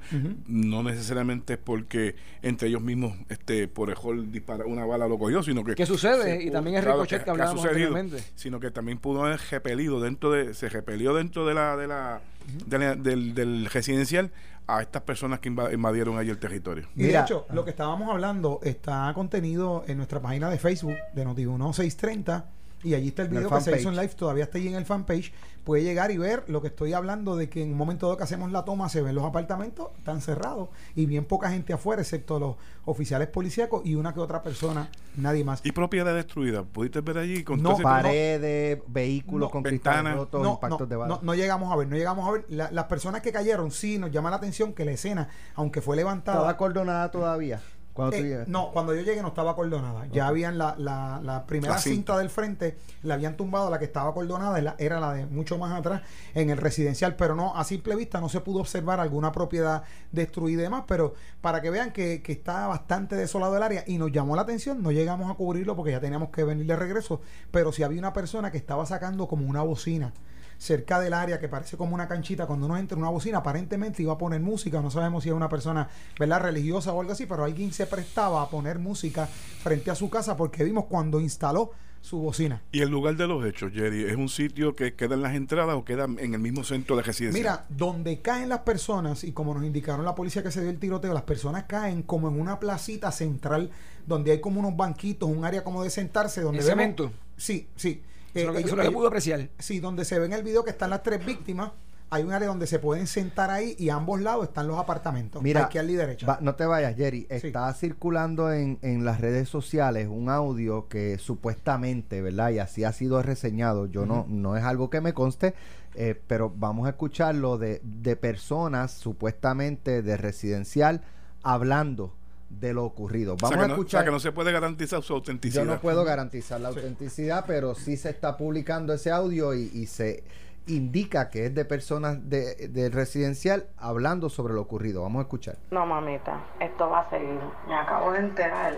[0.48, 5.42] no necesariamente es porque entre ellos mismos, este, por ejemplo, dispara una bala lo cogió,
[5.42, 5.74] sino que...
[5.74, 6.44] ¿Qué sucede?
[6.44, 8.32] Y también claro, ricochet que ha hablábamos sucedido, anteriormente.
[8.36, 10.54] Sino que también pudo haber repelido dentro de...
[10.54, 11.76] Se repelió dentro de la...
[11.78, 12.22] De la
[12.68, 14.32] de la- del, del residencial
[14.68, 16.88] a estas personas que inva- invadieron allí el territorio.
[16.96, 17.22] Y de Mira.
[17.24, 22.44] hecho, lo que estábamos hablando está contenido en nuestra página de Facebook de Noti1630
[22.84, 24.86] y allí está el video que se hizo en live, todavía está allí en el
[24.86, 28.18] fanpage, puede llegar y ver lo que estoy hablando de que en un momento dado
[28.18, 32.02] que hacemos la toma se ven los apartamentos, están cerrados y bien poca gente afuera,
[32.02, 35.66] excepto los oficiales policíacos y una que otra persona, nadie más.
[35.66, 36.64] Y propiedad destruida.
[36.64, 37.44] ¿Pudiste ver allí?
[37.44, 40.16] Con No, Paredes, vehículos No, con ventanas.
[40.16, 41.16] rotos, no, impactos no, de bala.
[41.16, 42.46] no, no llegamos a ver, no llegamos a ver.
[42.50, 45.96] La- las personas que cayeron, sí, nos llama la atención que la escena, aunque fue
[45.98, 47.60] levantada, ¿Estaba acordonada todavía?
[47.98, 48.52] Cuando tú Eh, llegaste?
[48.52, 50.06] no, cuando yo llegué no estaba acordonada.
[50.08, 51.96] Ya habían la, la, la primera La cinta.
[51.96, 52.18] cinta.
[52.20, 56.04] del frente, la habían tumbado, la que estaba acordonada era la de mucho más atrás
[56.34, 60.60] en el residencial, pero no, a simple vista no se pudo observar alguna propiedad destruida
[60.62, 64.12] y demás, pero para que vean que, que está bastante desolado el área y nos
[64.12, 67.20] llamó la atención, no llegamos a cubrirlo porque ya teníamos que venir de regreso,
[67.52, 70.14] pero si había una persona que estaba sacando como una bocina
[70.58, 74.14] cerca del área que parece como una canchita cuando uno entra una bocina aparentemente iba
[74.14, 75.88] a poner música no sabemos si es una persona
[76.20, 80.10] verdad religiosa o algo así pero alguien se prestaba a poner música frente a su
[80.10, 84.06] casa porque vimos cuando instaló su bocina ¿Y el lugar de los hechos, Jerry?
[84.06, 87.02] ¿Es un sitio que queda en las entradas o queda en el mismo centro de
[87.04, 87.38] residencia?
[87.42, 90.80] Mira, donde caen las personas, y como nos indicaron la policía que se dio el
[90.80, 93.72] tiroteo, las personas caen como en una placita central,
[94.06, 97.12] donde hay como unos banquitos, un área como de sentarse, donde ¿En vemos- cemento?
[97.36, 98.02] Sí, sí.
[98.42, 99.50] Eso es lo que- Eh, eso es lo que ellos- pudo apreciar.
[99.60, 101.72] Sí, donde se ve en el video que están las tres víctimas,
[102.10, 105.42] hay un área donde se pueden sentar ahí y a ambos lados están los apartamentos.
[105.42, 106.26] Mira, izquierda y derecha.
[106.26, 107.28] va- no te vayas, Jerry.
[107.30, 107.48] Sí.
[107.48, 112.52] Está circulando en, en las redes sociales un audio que supuestamente, ¿verdad?
[112.52, 113.88] Y así ha sido reseñado.
[113.88, 115.54] Yo no, no es algo que me conste,
[115.96, 121.02] eh, pero vamos a escucharlo de, de personas supuestamente de residencial
[121.44, 122.14] hablando
[122.50, 123.36] de lo ocurrido.
[123.36, 124.06] o sea, Vamos a no, o sea, escuchar.
[124.06, 125.64] que no se puede garantizar su autenticidad.
[125.64, 129.86] Yo no puedo garantizar la autenticidad, pero sí se está publicando ese audio y, y
[129.88, 130.24] se
[130.68, 135.02] indica que es de personas de, del residencial hablando sobre lo ocurrido.
[135.02, 135.58] Vamos a escuchar.
[135.72, 137.40] No, mamita, esto va a seguir.
[137.68, 138.74] Me acabo de enterar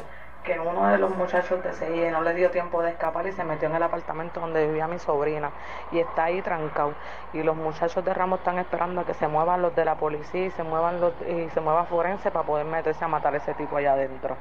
[0.50, 3.44] que uno de los muchachos de CIE no le dio tiempo de escapar y se
[3.44, 5.52] metió en el apartamento donde vivía mi sobrina
[5.92, 6.96] y está ahí trancado.
[7.34, 10.48] Y los muchachos de Ramos están esperando a que se muevan los de la policía
[10.48, 13.54] y se muevan los y se mueva forense para poder meterse a matar a ese
[13.54, 14.38] tipo allá adentro.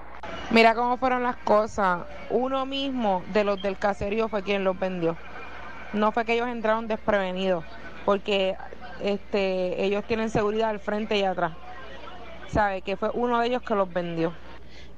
[0.50, 2.00] Mira cómo fueron las cosas.
[2.30, 5.14] Uno mismo de los del caserío fue quien los vendió.
[5.92, 7.64] No fue que ellos entraron desprevenidos,
[8.06, 8.56] porque
[9.02, 11.52] este, ellos tienen seguridad al frente y atrás.
[12.46, 12.80] ¿Sabe?
[12.80, 14.32] Que fue uno de ellos que los vendió.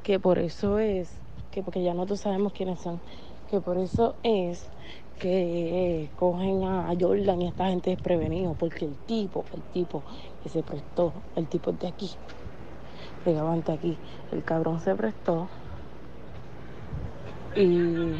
[0.02, 1.10] Que por eso es,
[1.50, 3.00] que porque ya nosotros sabemos quiénes son,
[3.50, 4.70] que por eso es
[5.18, 10.02] que cogen a Jordan y a esta gente desprevenido, porque el tipo, el tipo
[10.42, 12.10] que se prestó, el tipo de aquí,
[13.24, 13.98] de aquí,
[14.32, 15.48] el cabrón se prestó
[17.54, 18.14] y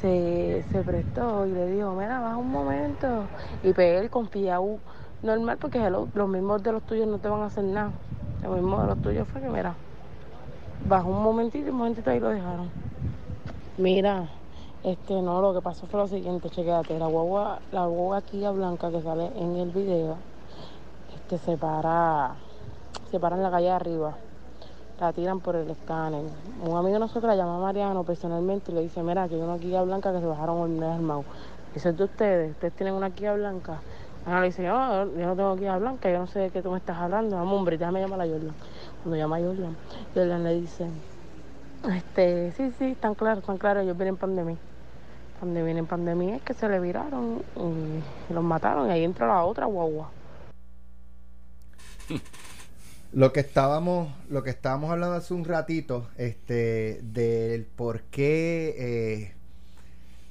[0.00, 3.28] se, se prestó y le dijo, mira, baja un momento.
[3.62, 4.78] Y pegué el confiado
[5.22, 7.92] normal porque hello, los mismos de los tuyos no te van a hacer nada.
[8.42, 9.74] Los mismos de los tuyos fue que, mira,
[10.86, 12.70] bajó un momentito y un momentito ahí lo dejaron.
[13.78, 14.28] Mira,
[14.82, 18.90] este no, lo que pasó fue lo siguiente, chequéate, la guagua, la guagua Kia blanca
[18.90, 20.16] que sale en el video,
[21.14, 22.34] este se para,
[23.10, 24.14] se para en la calle de arriba
[25.00, 26.22] la tiran por el escáner.
[26.62, 29.58] Un amigo de nosotros la llama Mariano personalmente y le dice, mira, que hay una
[29.58, 31.24] Kia blanca que se bajaron hormigas armado.
[31.74, 32.52] Dice, ¿de ustedes?
[32.52, 33.80] ¿Ustedes tienen una Kia blanca?
[34.26, 36.70] Ana le dice, no, yo no tengo Kia blanca, yo no sé de qué tú
[36.70, 37.36] me estás hablando.
[37.36, 38.54] Vamos, hombre, déjame llamar a Jordan.
[39.04, 39.76] Cuando llama a Jordan,
[40.14, 40.86] Jordan le dice,
[41.94, 44.56] este, sí, sí, están claros, están claros, ellos vienen en pandemia.
[45.38, 49.26] Cuando vienen en pandemia es que se le viraron y los mataron y ahí entra
[49.26, 50.10] la otra guagua.
[53.12, 59.34] Lo que estábamos, lo que estábamos hablando hace un ratito, este, del por qué, eh,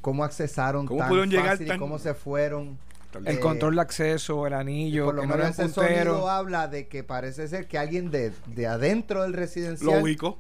[0.01, 2.77] cómo accesaron ¿Cómo tan pudieron llegar fácil y tan- cómo se fueron.
[3.19, 5.73] El Eh, control de acceso, el anillo, Por lo que menos ese sonido
[6.13, 6.29] puntero.
[6.29, 10.39] habla de que parece ser que alguien de, de adentro del Lo residencial ubicó.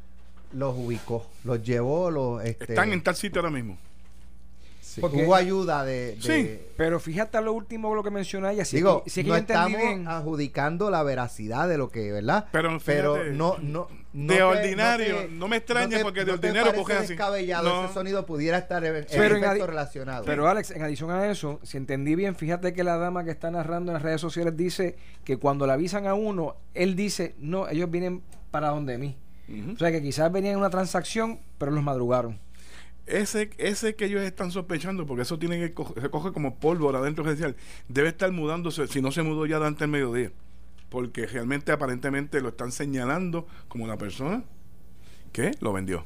[0.53, 3.77] los ubicó, los llevó, los este, Están en tal sitio ahora mismo.
[4.95, 6.59] Sí, Porque- hubo ayuda de, de- Sí.
[6.77, 9.77] Pero fíjate lo último lo que mencionáis, así digo, que, si es que no estamos
[9.79, 10.07] bien.
[10.07, 12.45] adjudicando la veracidad de lo que, ¿verdad?
[12.51, 16.25] Pero pero no, no, no de te- ordinario, te- no me extraña te- porque de
[16.25, 17.07] te ordinario cogen así.
[17.09, 17.85] descabellado No.
[17.85, 20.25] ese sonido pudiera estar en, en Pero en relacionado.
[20.25, 23.51] Pero Alex, en adición a eso, si entendí bien, fíjate que la dama que está
[23.51, 27.67] narrando en las redes sociales dice que cuando le avisan a uno, él dice, no,
[27.69, 29.17] ellos vienen para donde mí.
[29.73, 32.39] O sea que quizás venían en una transacción, pero los madrugaron.
[33.05, 37.01] Ese, ese que ellos están sospechando, porque eso tiene que co- se coge como pólvora
[37.01, 37.55] dentro residencial,
[37.89, 40.31] debe estar mudándose, si no se mudó ya de antes del mediodía.
[40.89, 44.43] Porque realmente, aparentemente, lo están señalando como una persona
[45.33, 46.05] que lo vendió.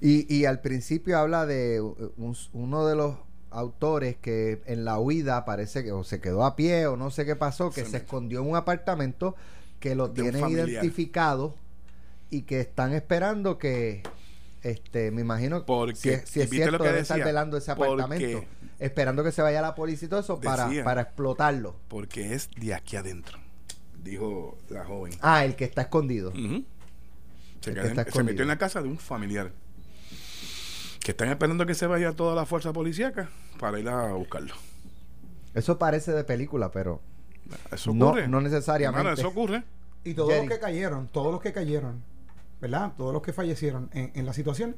[0.00, 3.16] Y, y al principio habla de un- uno de los
[3.50, 7.24] autores que en la huida parece que o se quedó a pie o no sé
[7.24, 9.36] qué pasó, que Se escondió en un apartamento
[9.80, 10.40] que lo tienen
[10.80, 11.54] identificado
[12.30, 14.02] y que están esperando que
[14.70, 17.74] este, me imagino Porque, si es, si es cierto lo que debe estar velando ese
[17.74, 18.44] porque- apartamento,
[18.78, 20.84] esperando que se vaya la policía y todo eso para, Decía.
[20.84, 21.76] para explotarlo.
[21.88, 23.38] Porque es de aquí adentro,
[24.02, 25.12] dijo la joven.
[25.20, 26.32] Ah, el que está escondido.
[26.32, 29.52] Se, que en- metió en la casa de un familiar.
[31.00, 33.28] Que están esperando que se vaya toda la fuerza policíaca
[33.60, 34.54] para ir a buscarlo.
[35.54, 37.00] Eso parece de película, pero
[37.70, 38.26] Eso ocurre.
[38.28, 39.12] no necesariamente.
[39.12, 39.62] Eso ocurre.
[40.04, 40.46] Y todos Jerry.
[40.48, 42.02] los que cayeron, todos los que cayeron,
[42.60, 42.92] ¿verdad?
[42.96, 44.76] Todos los que fallecieron en, la situación,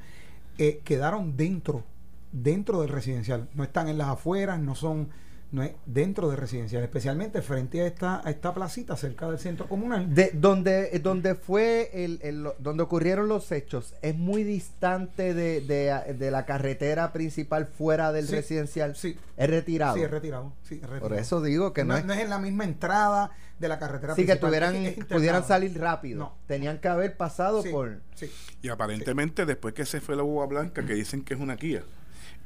[0.59, 1.85] eh, quedaron dentro,
[2.33, 3.49] dentro del residencial.
[3.55, 5.09] No están en las afueras, no son,
[5.51, 9.67] no es dentro del residencial, especialmente frente a esta, a esta placita cerca del centro
[9.67, 10.15] comunal.
[10.15, 16.15] de donde eh, donde fue el, donde ocurrieron los hechos es muy distante de, de-
[16.19, 18.95] de la carretera principal fuera del Sí, residencial.
[18.95, 19.17] sí.
[19.39, 19.95] Es retirado.
[19.97, 20.53] Sí, es retirado.
[20.65, 21.09] Sí, es retirado.
[21.09, 23.79] Por eso digo que no, no, es no es en la misma entrada de la
[23.79, 26.19] carretera sí que principal, tuvieran pudieran salir rápido.
[26.19, 26.35] No.
[26.47, 28.31] Tenían que haber pasado Sí, por sí.
[28.63, 31.83] Y aparentemente, después que se fue la uva blanca, que dicen que es una Kia,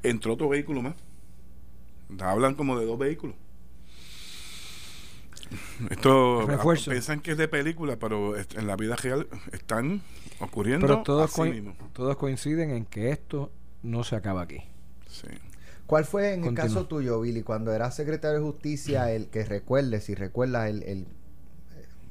[0.05, 0.95] entró otro vehículo más.
[2.21, 3.37] Hablan como de dos vehículos.
[5.91, 6.91] Esto Refuerzo.
[6.91, 10.01] piensan que es de película, pero en la vida real están
[10.41, 11.77] ocurriendo Pero todos, así coi- mismo.
[11.93, 14.59] todos coinciden en que esto no se acaba aquí.
[15.09, 15.27] Sí.
[15.87, 16.65] ¿Cuál fue en Continúa.
[16.65, 20.83] el caso tuyo, Billy, cuando eras secretario de justicia, el que recuerdes, si recuerdas el,
[20.85, 21.07] el,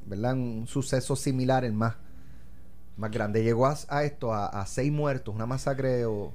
[0.05, 0.33] ¿verdad?
[0.33, 1.95] Un suceso similar, el más,
[2.97, 3.43] más grande.
[3.43, 6.33] Llegó a, a esto, a, a seis muertos, una masacre o...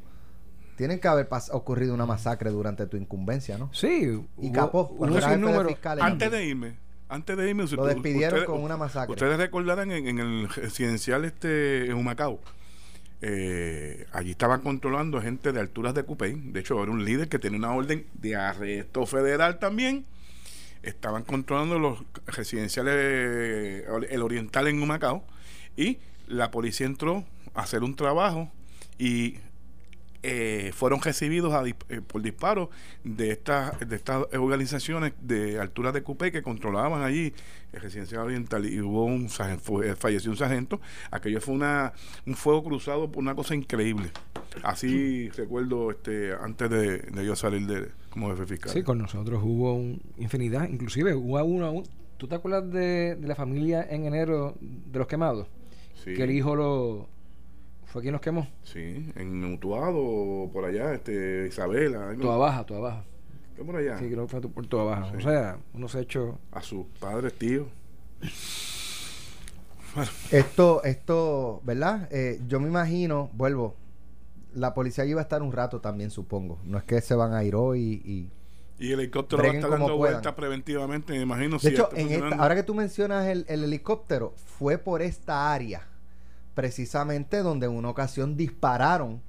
[0.76, 3.70] Tienen que haber ocurrido una masacre durante tu incumbencia, ¿no?
[3.72, 4.94] Sí, Y capó,
[6.00, 6.74] Antes de irme,
[7.08, 9.12] antes de irme, Lo despidieron ustedes- con una masacre.
[9.12, 12.40] Ustedes recordarán en, en el residencial este en Humacao.
[13.22, 16.34] eh, allí estaban controlando gente de alturas de Cupey.
[16.52, 20.04] De hecho, era un líder que tenía una orden de arresto federal también.
[20.82, 25.24] Estaban controlando los residenciales, eh, el oriental en Humacao.
[25.76, 28.50] Y la policía entró a hacer un trabajo
[28.98, 29.38] y
[30.28, 31.74] eh, fueron recibidos a eh,
[32.06, 32.68] por disparos
[33.04, 37.32] de estas de estas organizaciones de altura de Cupé que controlaban allí
[37.72, 41.92] el residencial oriental y hubo un fue- falleció un sargento aquello fue una
[42.26, 44.10] un fuego cruzado por una cosa increíble
[44.62, 49.40] así recuerdo este antes de, de yo salir de como jefe fiscal Sí, con nosotros
[49.44, 50.68] hubo un, infinidad.
[50.68, 51.84] Inclusive hubo uno, un-
[52.16, 55.46] ¿tú te acuerdas de, de la familia en enero de los quemados?
[56.02, 57.08] sí, Que el hijo lo...
[57.86, 58.46] ¿Fue quien los quemó?
[58.62, 63.04] sí en Utuado por allá este Isabela Toda baja, toda baja.
[63.56, 65.10] ¿qué por allá Sí, creo que fue por toda baja.
[65.10, 65.16] Sí.
[65.16, 66.34] O sea, unos hechos...
[66.52, 67.68] a sus padres tíos
[70.30, 72.08] Esto, esto, ¿verdad?
[72.10, 73.74] Eh, yo me imagino, vuelvo,
[74.54, 76.58] la policía va a estar un rato también, supongo.
[76.64, 78.30] No es que se van a ir hoy y...
[78.78, 81.56] Y el helicóptero va a estar dando vueltas preventivamente, me imagino.
[81.56, 85.50] De si hecho, en esta, ahora que tú mencionas el, el helicóptero, fue por esta
[85.50, 85.88] área,
[86.56, 89.20] precisamente donde en una ocasión dispararon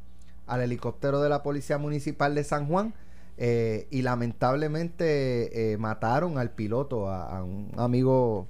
[0.48, 2.94] al helicóptero de la Policía Municipal de San Juan
[3.38, 8.48] eh, y lamentablemente eh, mataron al piloto, a, a un amigo,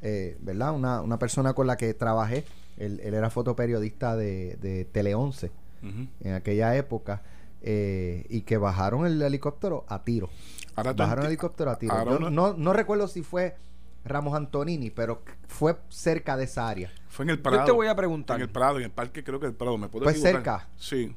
[0.00, 0.72] eh, ¿verdad?
[0.74, 2.44] Una, una persona con la que trabajé.
[2.78, 5.50] Él, él era fotoperiodista de, de Tele 11
[5.82, 6.06] Ujú.
[6.22, 7.22] en aquella época
[7.62, 10.30] eh, y que bajaron el helicóptero a tiro.
[10.76, 12.04] Ahora Bajaron el helicóptero a tiro.
[12.04, 13.56] Yo no, no recuerdo si fue
[14.04, 16.90] Ramos Antonini, pero fue cerca de esa área.
[17.08, 17.58] Fue en el Prado.
[17.58, 18.36] Yo te voy a preguntar.
[18.36, 19.76] En el Prado, en el parque, creo que el Prado.
[19.78, 20.60] ¿Me puedo Pues equivocar?
[20.60, 20.68] cerca.
[20.78, 21.14] Sí.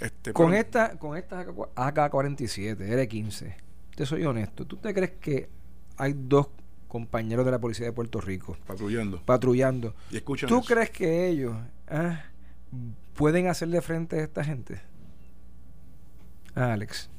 [0.00, 1.40] Este, Con pero- esta, con esta
[1.74, 3.54] AK-47, R15,
[3.94, 5.50] te soy honesto, ¿tú te crees que
[5.98, 6.48] hay dos
[6.88, 9.20] compañeros de la policía de Puerto Rico Patrullando.
[9.22, 9.94] patrullando?
[10.10, 10.66] Y escuchan ¿Tú eso.
[10.66, 11.54] crees que ellos
[11.88, 12.22] ah,
[13.14, 14.80] pueden hacerle frente a esta gente?
[16.54, 17.10] Ah, Alex.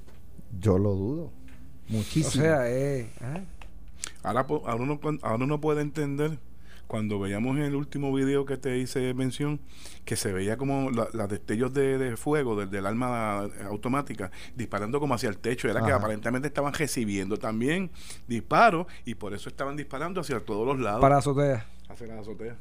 [0.60, 1.24] Yo lo dudo.
[1.26, 1.32] O
[1.90, 2.44] Muchísimo.
[2.44, 3.42] sea, eh, ah,
[4.24, 6.38] Ahora, ahora, uno, ahora uno puede entender,
[6.88, 9.62] cuando veíamos en el último video que te hice mención,
[10.04, 15.00] que se veía como la- los destellos de, de fuego del, del arma automática disparando
[15.00, 15.70] como hacia el techo.
[15.70, 17.92] Era que aparentemente estaban recibiendo también
[18.28, 21.00] disparos y por eso estaban disparando hacia todos los lados.
[21.02, 21.66] para azotea.
[21.88, 22.58] hacia las azoteas.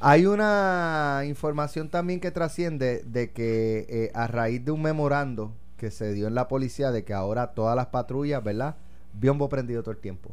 [0.00, 5.90] Hay una información también que trasciende de que eh, a raíz de un memorando que
[5.90, 8.76] se dio en la policía de que ahora todas las patrullas, ¿verdad?
[9.14, 10.30] Biombo prendido todo el tiempo.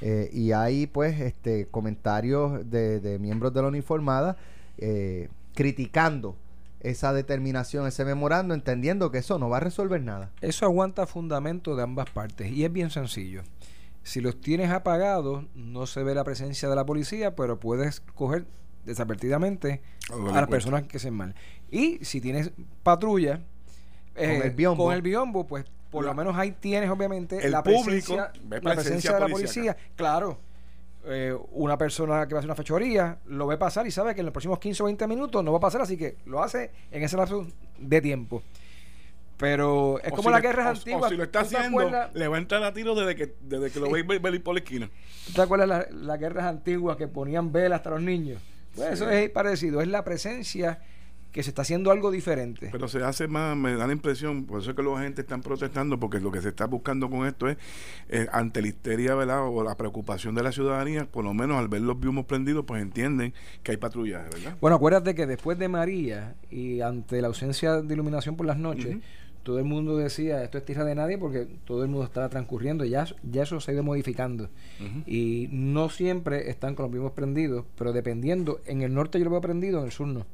[0.00, 4.36] Eh, y hay pues este comentarios de, de miembros de la uniformada
[4.78, 6.36] eh, criticando
[6.80, 10.30] esa determinación, ese memorando, entendiendo que eso no va a resolver nada.
[10.40, 13.42] Eso aguanta fundamento de ambas partes y es bien sencillo.
[14.02, 18.46] Si los tienes apagados, no se ve la presencia de la policía, pero puedes coger
[18.84, 19.82] desapertidamente
[20.32, 21.34] A las personas que se mal.
[21.70, 22.52] Y si tienes
[22.84, 23.40] patrulla
[24.14, 24.84] eh, Con el biombo.
[24.84, 25.64] con el biombo, pues
[25.96, 29.12] por La- lo menos ahí tienes obviamente El la público presencia, ve la presencia presencia
[29.14, 29.76] de la policía.
[29.96, 30.38] Claro.
[31.08, 34.20] eh, una persona que va a hacer una fechoría lo ve pasar y sabe que
[34.22, 36.72] en los próximos 15 o 20 minutos no va a pasar, así que lo hace
[36.90, 37.46] en ese lapso
[37.78, 38.42] de tiempo.
[39.36, 41.04] Pero es O como si las guerras antiguas.
[41.04, 43.14] O si lo está ¿Tú te haciendo, acuerdas- le va a entrar a tiro desde
[43.14, 44.90] que, desde que lo veis venir por la esquina.
[45.26, 48.40] ¿Tú te acuerdas la- las guerras antiguas que ponían velas hasta los niños?
[48.74, 50.80] Pues eso es parecido, es la presencia
[51.36, 52.70] que se está haciendo algo diferente.
[52.72, 55.42] Pero se hace más, me da la impresión, por eso es que los agentes están
[55.42, 57.58] protestando, porque lo que se está buscando con esto es,
[58.08, 59.46] eh, ante la histeria, ¿verdad?
[59.46, 62.80] O la preocupación de la ciudadanía, por lo menos al ver los biomos prendidos, pues
[62.80, 64.56] entienden que hay patrullaje, ¿verdad?
[64.62, 68.96] Bueno, acuérdate que después de María y ante la ausencia de iluminación por las noches,
[69.42, 72.86] todo el mundo decía esto es tierra de nadie porque todo el mundo estaba transcurriendo
[72.86, 74.48] y ya, ya eso se ha ido modificando.
[75.06, 79.32] Y no siempre están con los mismos prendidos, pero dependiendo, en el norte yo lo
[79.32, 80.24] veo prendido, en el sur no.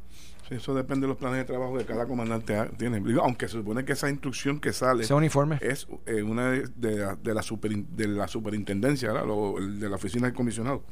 [0.57, 3.01] Eso depende de los planes de trabajo que cada comandante tiene.
[3.01, 5.59] Digo, Aunque se supone que esa instrucción que sale Ese uniforme.
[5.61, 9.27] es eh, una de, de la, de, la superin- de la superintendencia, ¿verdad?
[9.27, 10.83] Lo- el de la oficina del comisionado.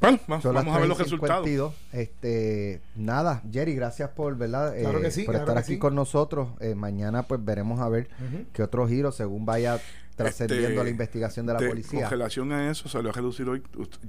[0.00, 1.02] Bueno, vamos a ver los 3:52.
[1.02, 1.74] resultados.
[1.92, 4.74] Este, nada, Jerry, gracias por, ¿verdad?
[4.80, 5.78] Claro Eh, que sí, por claro estar que aquí sí.
[5.78, 6.48] con nosotros.
[6.60, 8.08] Eh, mañana pues veremos a ver
[8.54, 9.78] qué otro giro según vaya
[10.16, 12.02] trascendiendo Este, la investigación de la de- policía.
[12.02, 13.62] Con relación a eso, salió a reducir hoy.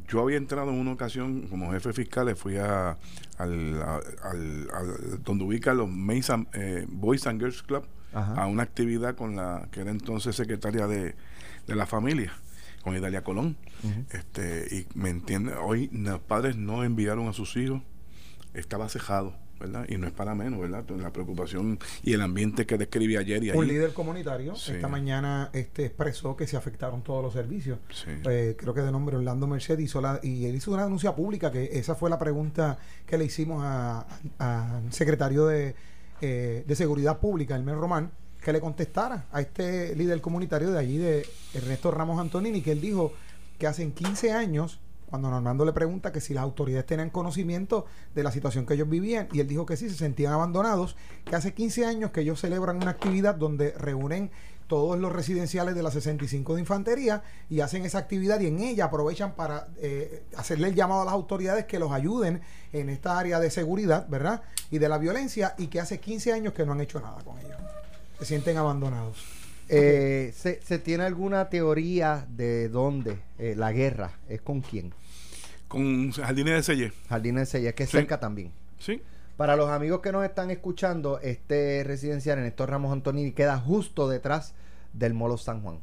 [0.07, 2.97] Yo había entrado en una ocasión como jefe fiscal, le fui a,
[3.37, 8.33] al, a- al- al- donde ubica los Mason, eh, Boys and Girls Club Ajá.
[8.43, 11.15] a una actividad con la que era entonces secretaria de,
[11.67, 12.33] de la familia,
[12.83, 13.55] con Idalia Colón.
[14.11, 17.81] Este Y me entiende, hoy los padres no enviaron a sus hijos,
[18.53, 19.33] estaba cejado.
[19.61, 19.85] ¿Verdad?
[19.87, 20.83] Y no es para menos, ¿verdad?
[20.99, 24.73] La preocupación y el ambiente que describí ayer y Un líder comunitario Sí.
[24.73, 27.79] esta mañana este, expresó que se afectaron todos los servicios.
[27.93, 28.09] Sí.
[28.29, 31.51] Eh, creo que de nombre Orlando Merced hizo la, y él hizo una denuncia pública
[31.51, 34.05] que esa fue la pregunta que le hicimos a-
[34.39, 35.75] al secretario de,
[36.21, 38.11] eh, de Seguridad Pública, Elmer Román,
[38.43, 42.81] que le contestara a este líder comunitario de allí, de Ernesto Ramos Antonini, que él
[42.81, 43.13] dijo
[43.59, 44.79] que hace 15 años,
[45.11, 47.85] cuando Normando le pregunta que si las autoridades tenían conocimiento
[48.15, 50.95] de la situación que ellos vivían, y él dijo que sí, se sentían abandonados,
[51.25, 54.31] que hace 15 años que ellos celebran una actividad donde reúnen
[54.67, 58.85] todos los residenciales de la 65 de Infantería y hacen esa actividad y en ella
[58.85, 62.39] aprovechan para eh, hacerle el llamado a las autoridades que los ayuden
[62.71, 64.43] en esta área de seguridad, ¿verdad?
[64.69, 67.37] Y de la violencia y que hace 15 años que no han hecho nada con
[67.39, 67.57] ellos.
[68.17, 69.17] Se sienten abandonados.
[69.67, 74.93] Eh, ¿se, se tiene alguna teoría de dónde eh, la guerra es con quién?
[75.71, 76.93] Con Jardines de Selle.
[77.09, 77.97] Jardines de Sella, que es Sí.
[77.97, 78.51] cerca también.
[78.79, 79.01] Sí.
[79.37, 84.07] Para los amigos que nos están escuchando, este residencial en Néstor Ramos Antonini queda justo
[84.09, 84.53] detrás
[84.93, 85.79] del Molo San Juan.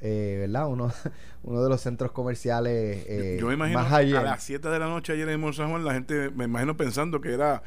[0.00, 0.68] Eh, ¿Verdad?
[0.68, 0.92] Uno,
[1.44, 4.22] uno de los centros comerciales eh, Yo me imagino más a allá.
[4.22, 7.20] las 7 de la noche ayer en Mont San Juan, la gente me imagino pensando
[7.20, 7.62] que era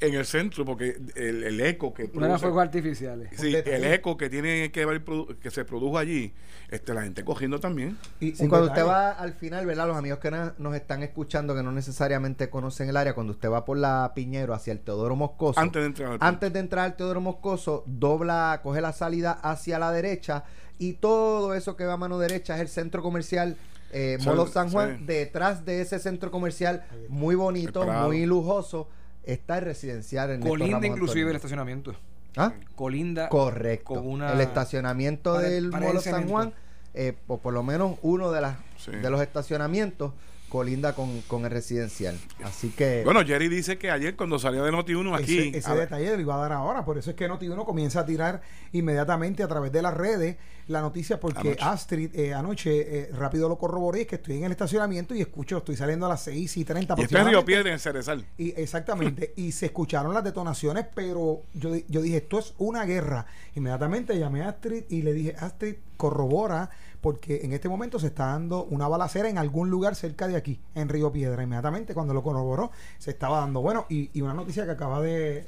[0.00, 3.28] en el centro, porque el, el eco que No produce- fuegos artificiales.
[3.38, 6.32] Sí, el eco que tiene que ver produ- que se produjo allí,
[6.70, 7.96] este la gente cogiendo también.
[8.20, 9.86] Y cuando detalle, usted va al final, ¿verdad?
[9.86, 13.48] Los amigos que na- nos están escuchando, que no necesariamente conocen el área, cuando usted
[13.50, 16.84] va por la Piñero hacia el Teodoro Moscoso, Antes de entrar al antes de entrar
[16.86, 20.44] al Teodoro Moscoso, dobla, coge la salida hacia la derecha
[20.78, 23.56] y todo eso que va a mano derecha es el centro comercial
[23.92, 24.98] eh, Molo San Juan.
[24.98, 25.04] sí.
[25.04, 28.88] Detrás de ese centro comercial muy bonito, muy lujoso,
[29.26, 31.94] está el residencial en Colinda Ramos inclusive el estacionamiento.
[32.36, 32.52] ¿Ah?
[32.74, 33.94] Colinda Correcto.
[33.94, 36.28] con una el estacionamiento del Molo San.
[36.28, 36.52] Juan,
[36.94, 38.90] eh, o por lo menos uno de, las, Sí.
[38.90, 40.12] de los estacionamientos,
[40.48, 42.16] colinda con, con el residencial.
[42.44, 43.02] Así que...
[43.04, 46.38] Bueno, Jerry dice que ayer cuando salió de Noti1 aquí, ese, detalle lo iba a
[46.38, 48.40] dar ahora, por eso es que Noti1 comienza a tirar
[48.72, 50.36] inmediatamente a través de las redes
[50.68, 51.62] la noticia porque Anoche.
[51.62, 55.58] Astrid eh, anoche eh, rápido lo corroboré, es que estoy en el estacionamiento y escucho,
[55.58, 57.44] estoy saliendo a las 6 y 30 y está en Río.
[57.44, 58.24] Piedra en Cerezal.
[58.38, 63.26] Y exactamente, y se escucharon las detonaciones, pero yo, yo dije, esto es una guerra.
[63.54, 68.26] Inmediatamente llamé a Astrid y le dije, Astrid, corrobora, porque en este momento se está
[68.26, 71.42] dando una balacera en algún lugar cerca de aquí, en Río Piedra.
[71.42, 73.60] Inmediatamente cuando lo corroboró, se estaba dando.
[73.60, 75.46] Bueno, y, y una noticia que acaba de,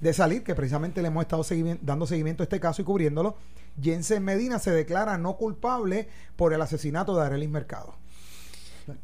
[0.00, 1.44] de salir, que precisamente le hemos estado
[1.82, 3.36] dando seguimiento a este caso y cubriéndolo,
[3.82, 7.94] Jensen Medina se declara no culpable por el asesinato de Arelis Mercado.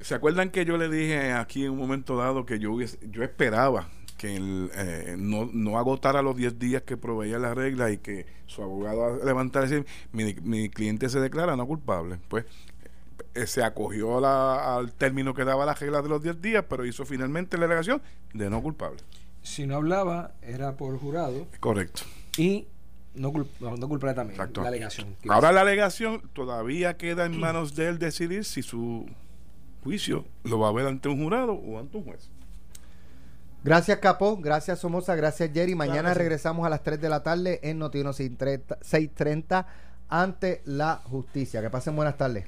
[0.01, 3.23] ¿Se acuerdan que yo le dije aquí en un momento dado que yo hubiese- yo
[3.23, 7.99] esperaba que él, eh, no, no agotara los 10 días que proveía la regla y
[7.99, 12.19] que su abogado levantara y decir, mi, mi cliente se declara no culpable?
[12.29, 12.47] Pues
[13.35, 16.87] eh, se acogió la- al término que daba la regla de los 10 días, pero
[16.87, 18.01] hizo finalmente la alegación
[18.33, 19.01] de no culpable.
[19.43, 22.03] Si no hablaba, era por jurado Correcto.
[22.39, 22.67] y
[23.15, 24.35] no, cul- no, no culpable también.
[24.39, 24.63] Exacto.
[24.63, 25.17] La alegación.
[25.29, 29.07] Ahora la alegación todavía queda en manos de él decidir si su
[29.83, 32.29] juicio lo va a ver ante un jurado o ante un juez.
[33.63, 34.37] Gracias, Capo.
[34.37, 35.15] Gracias, Somoza.
[35.15, 35.75] Gracias, Jerry.
[35.75, 36.19] Mañana Claro que sí.
[36.25, 39.67] regresamos a las 3 de la tarde en Noticiero 630
[40.09, 41.63] ante la justicia.
[41.63, 42.43] Que pasen buenas tardes.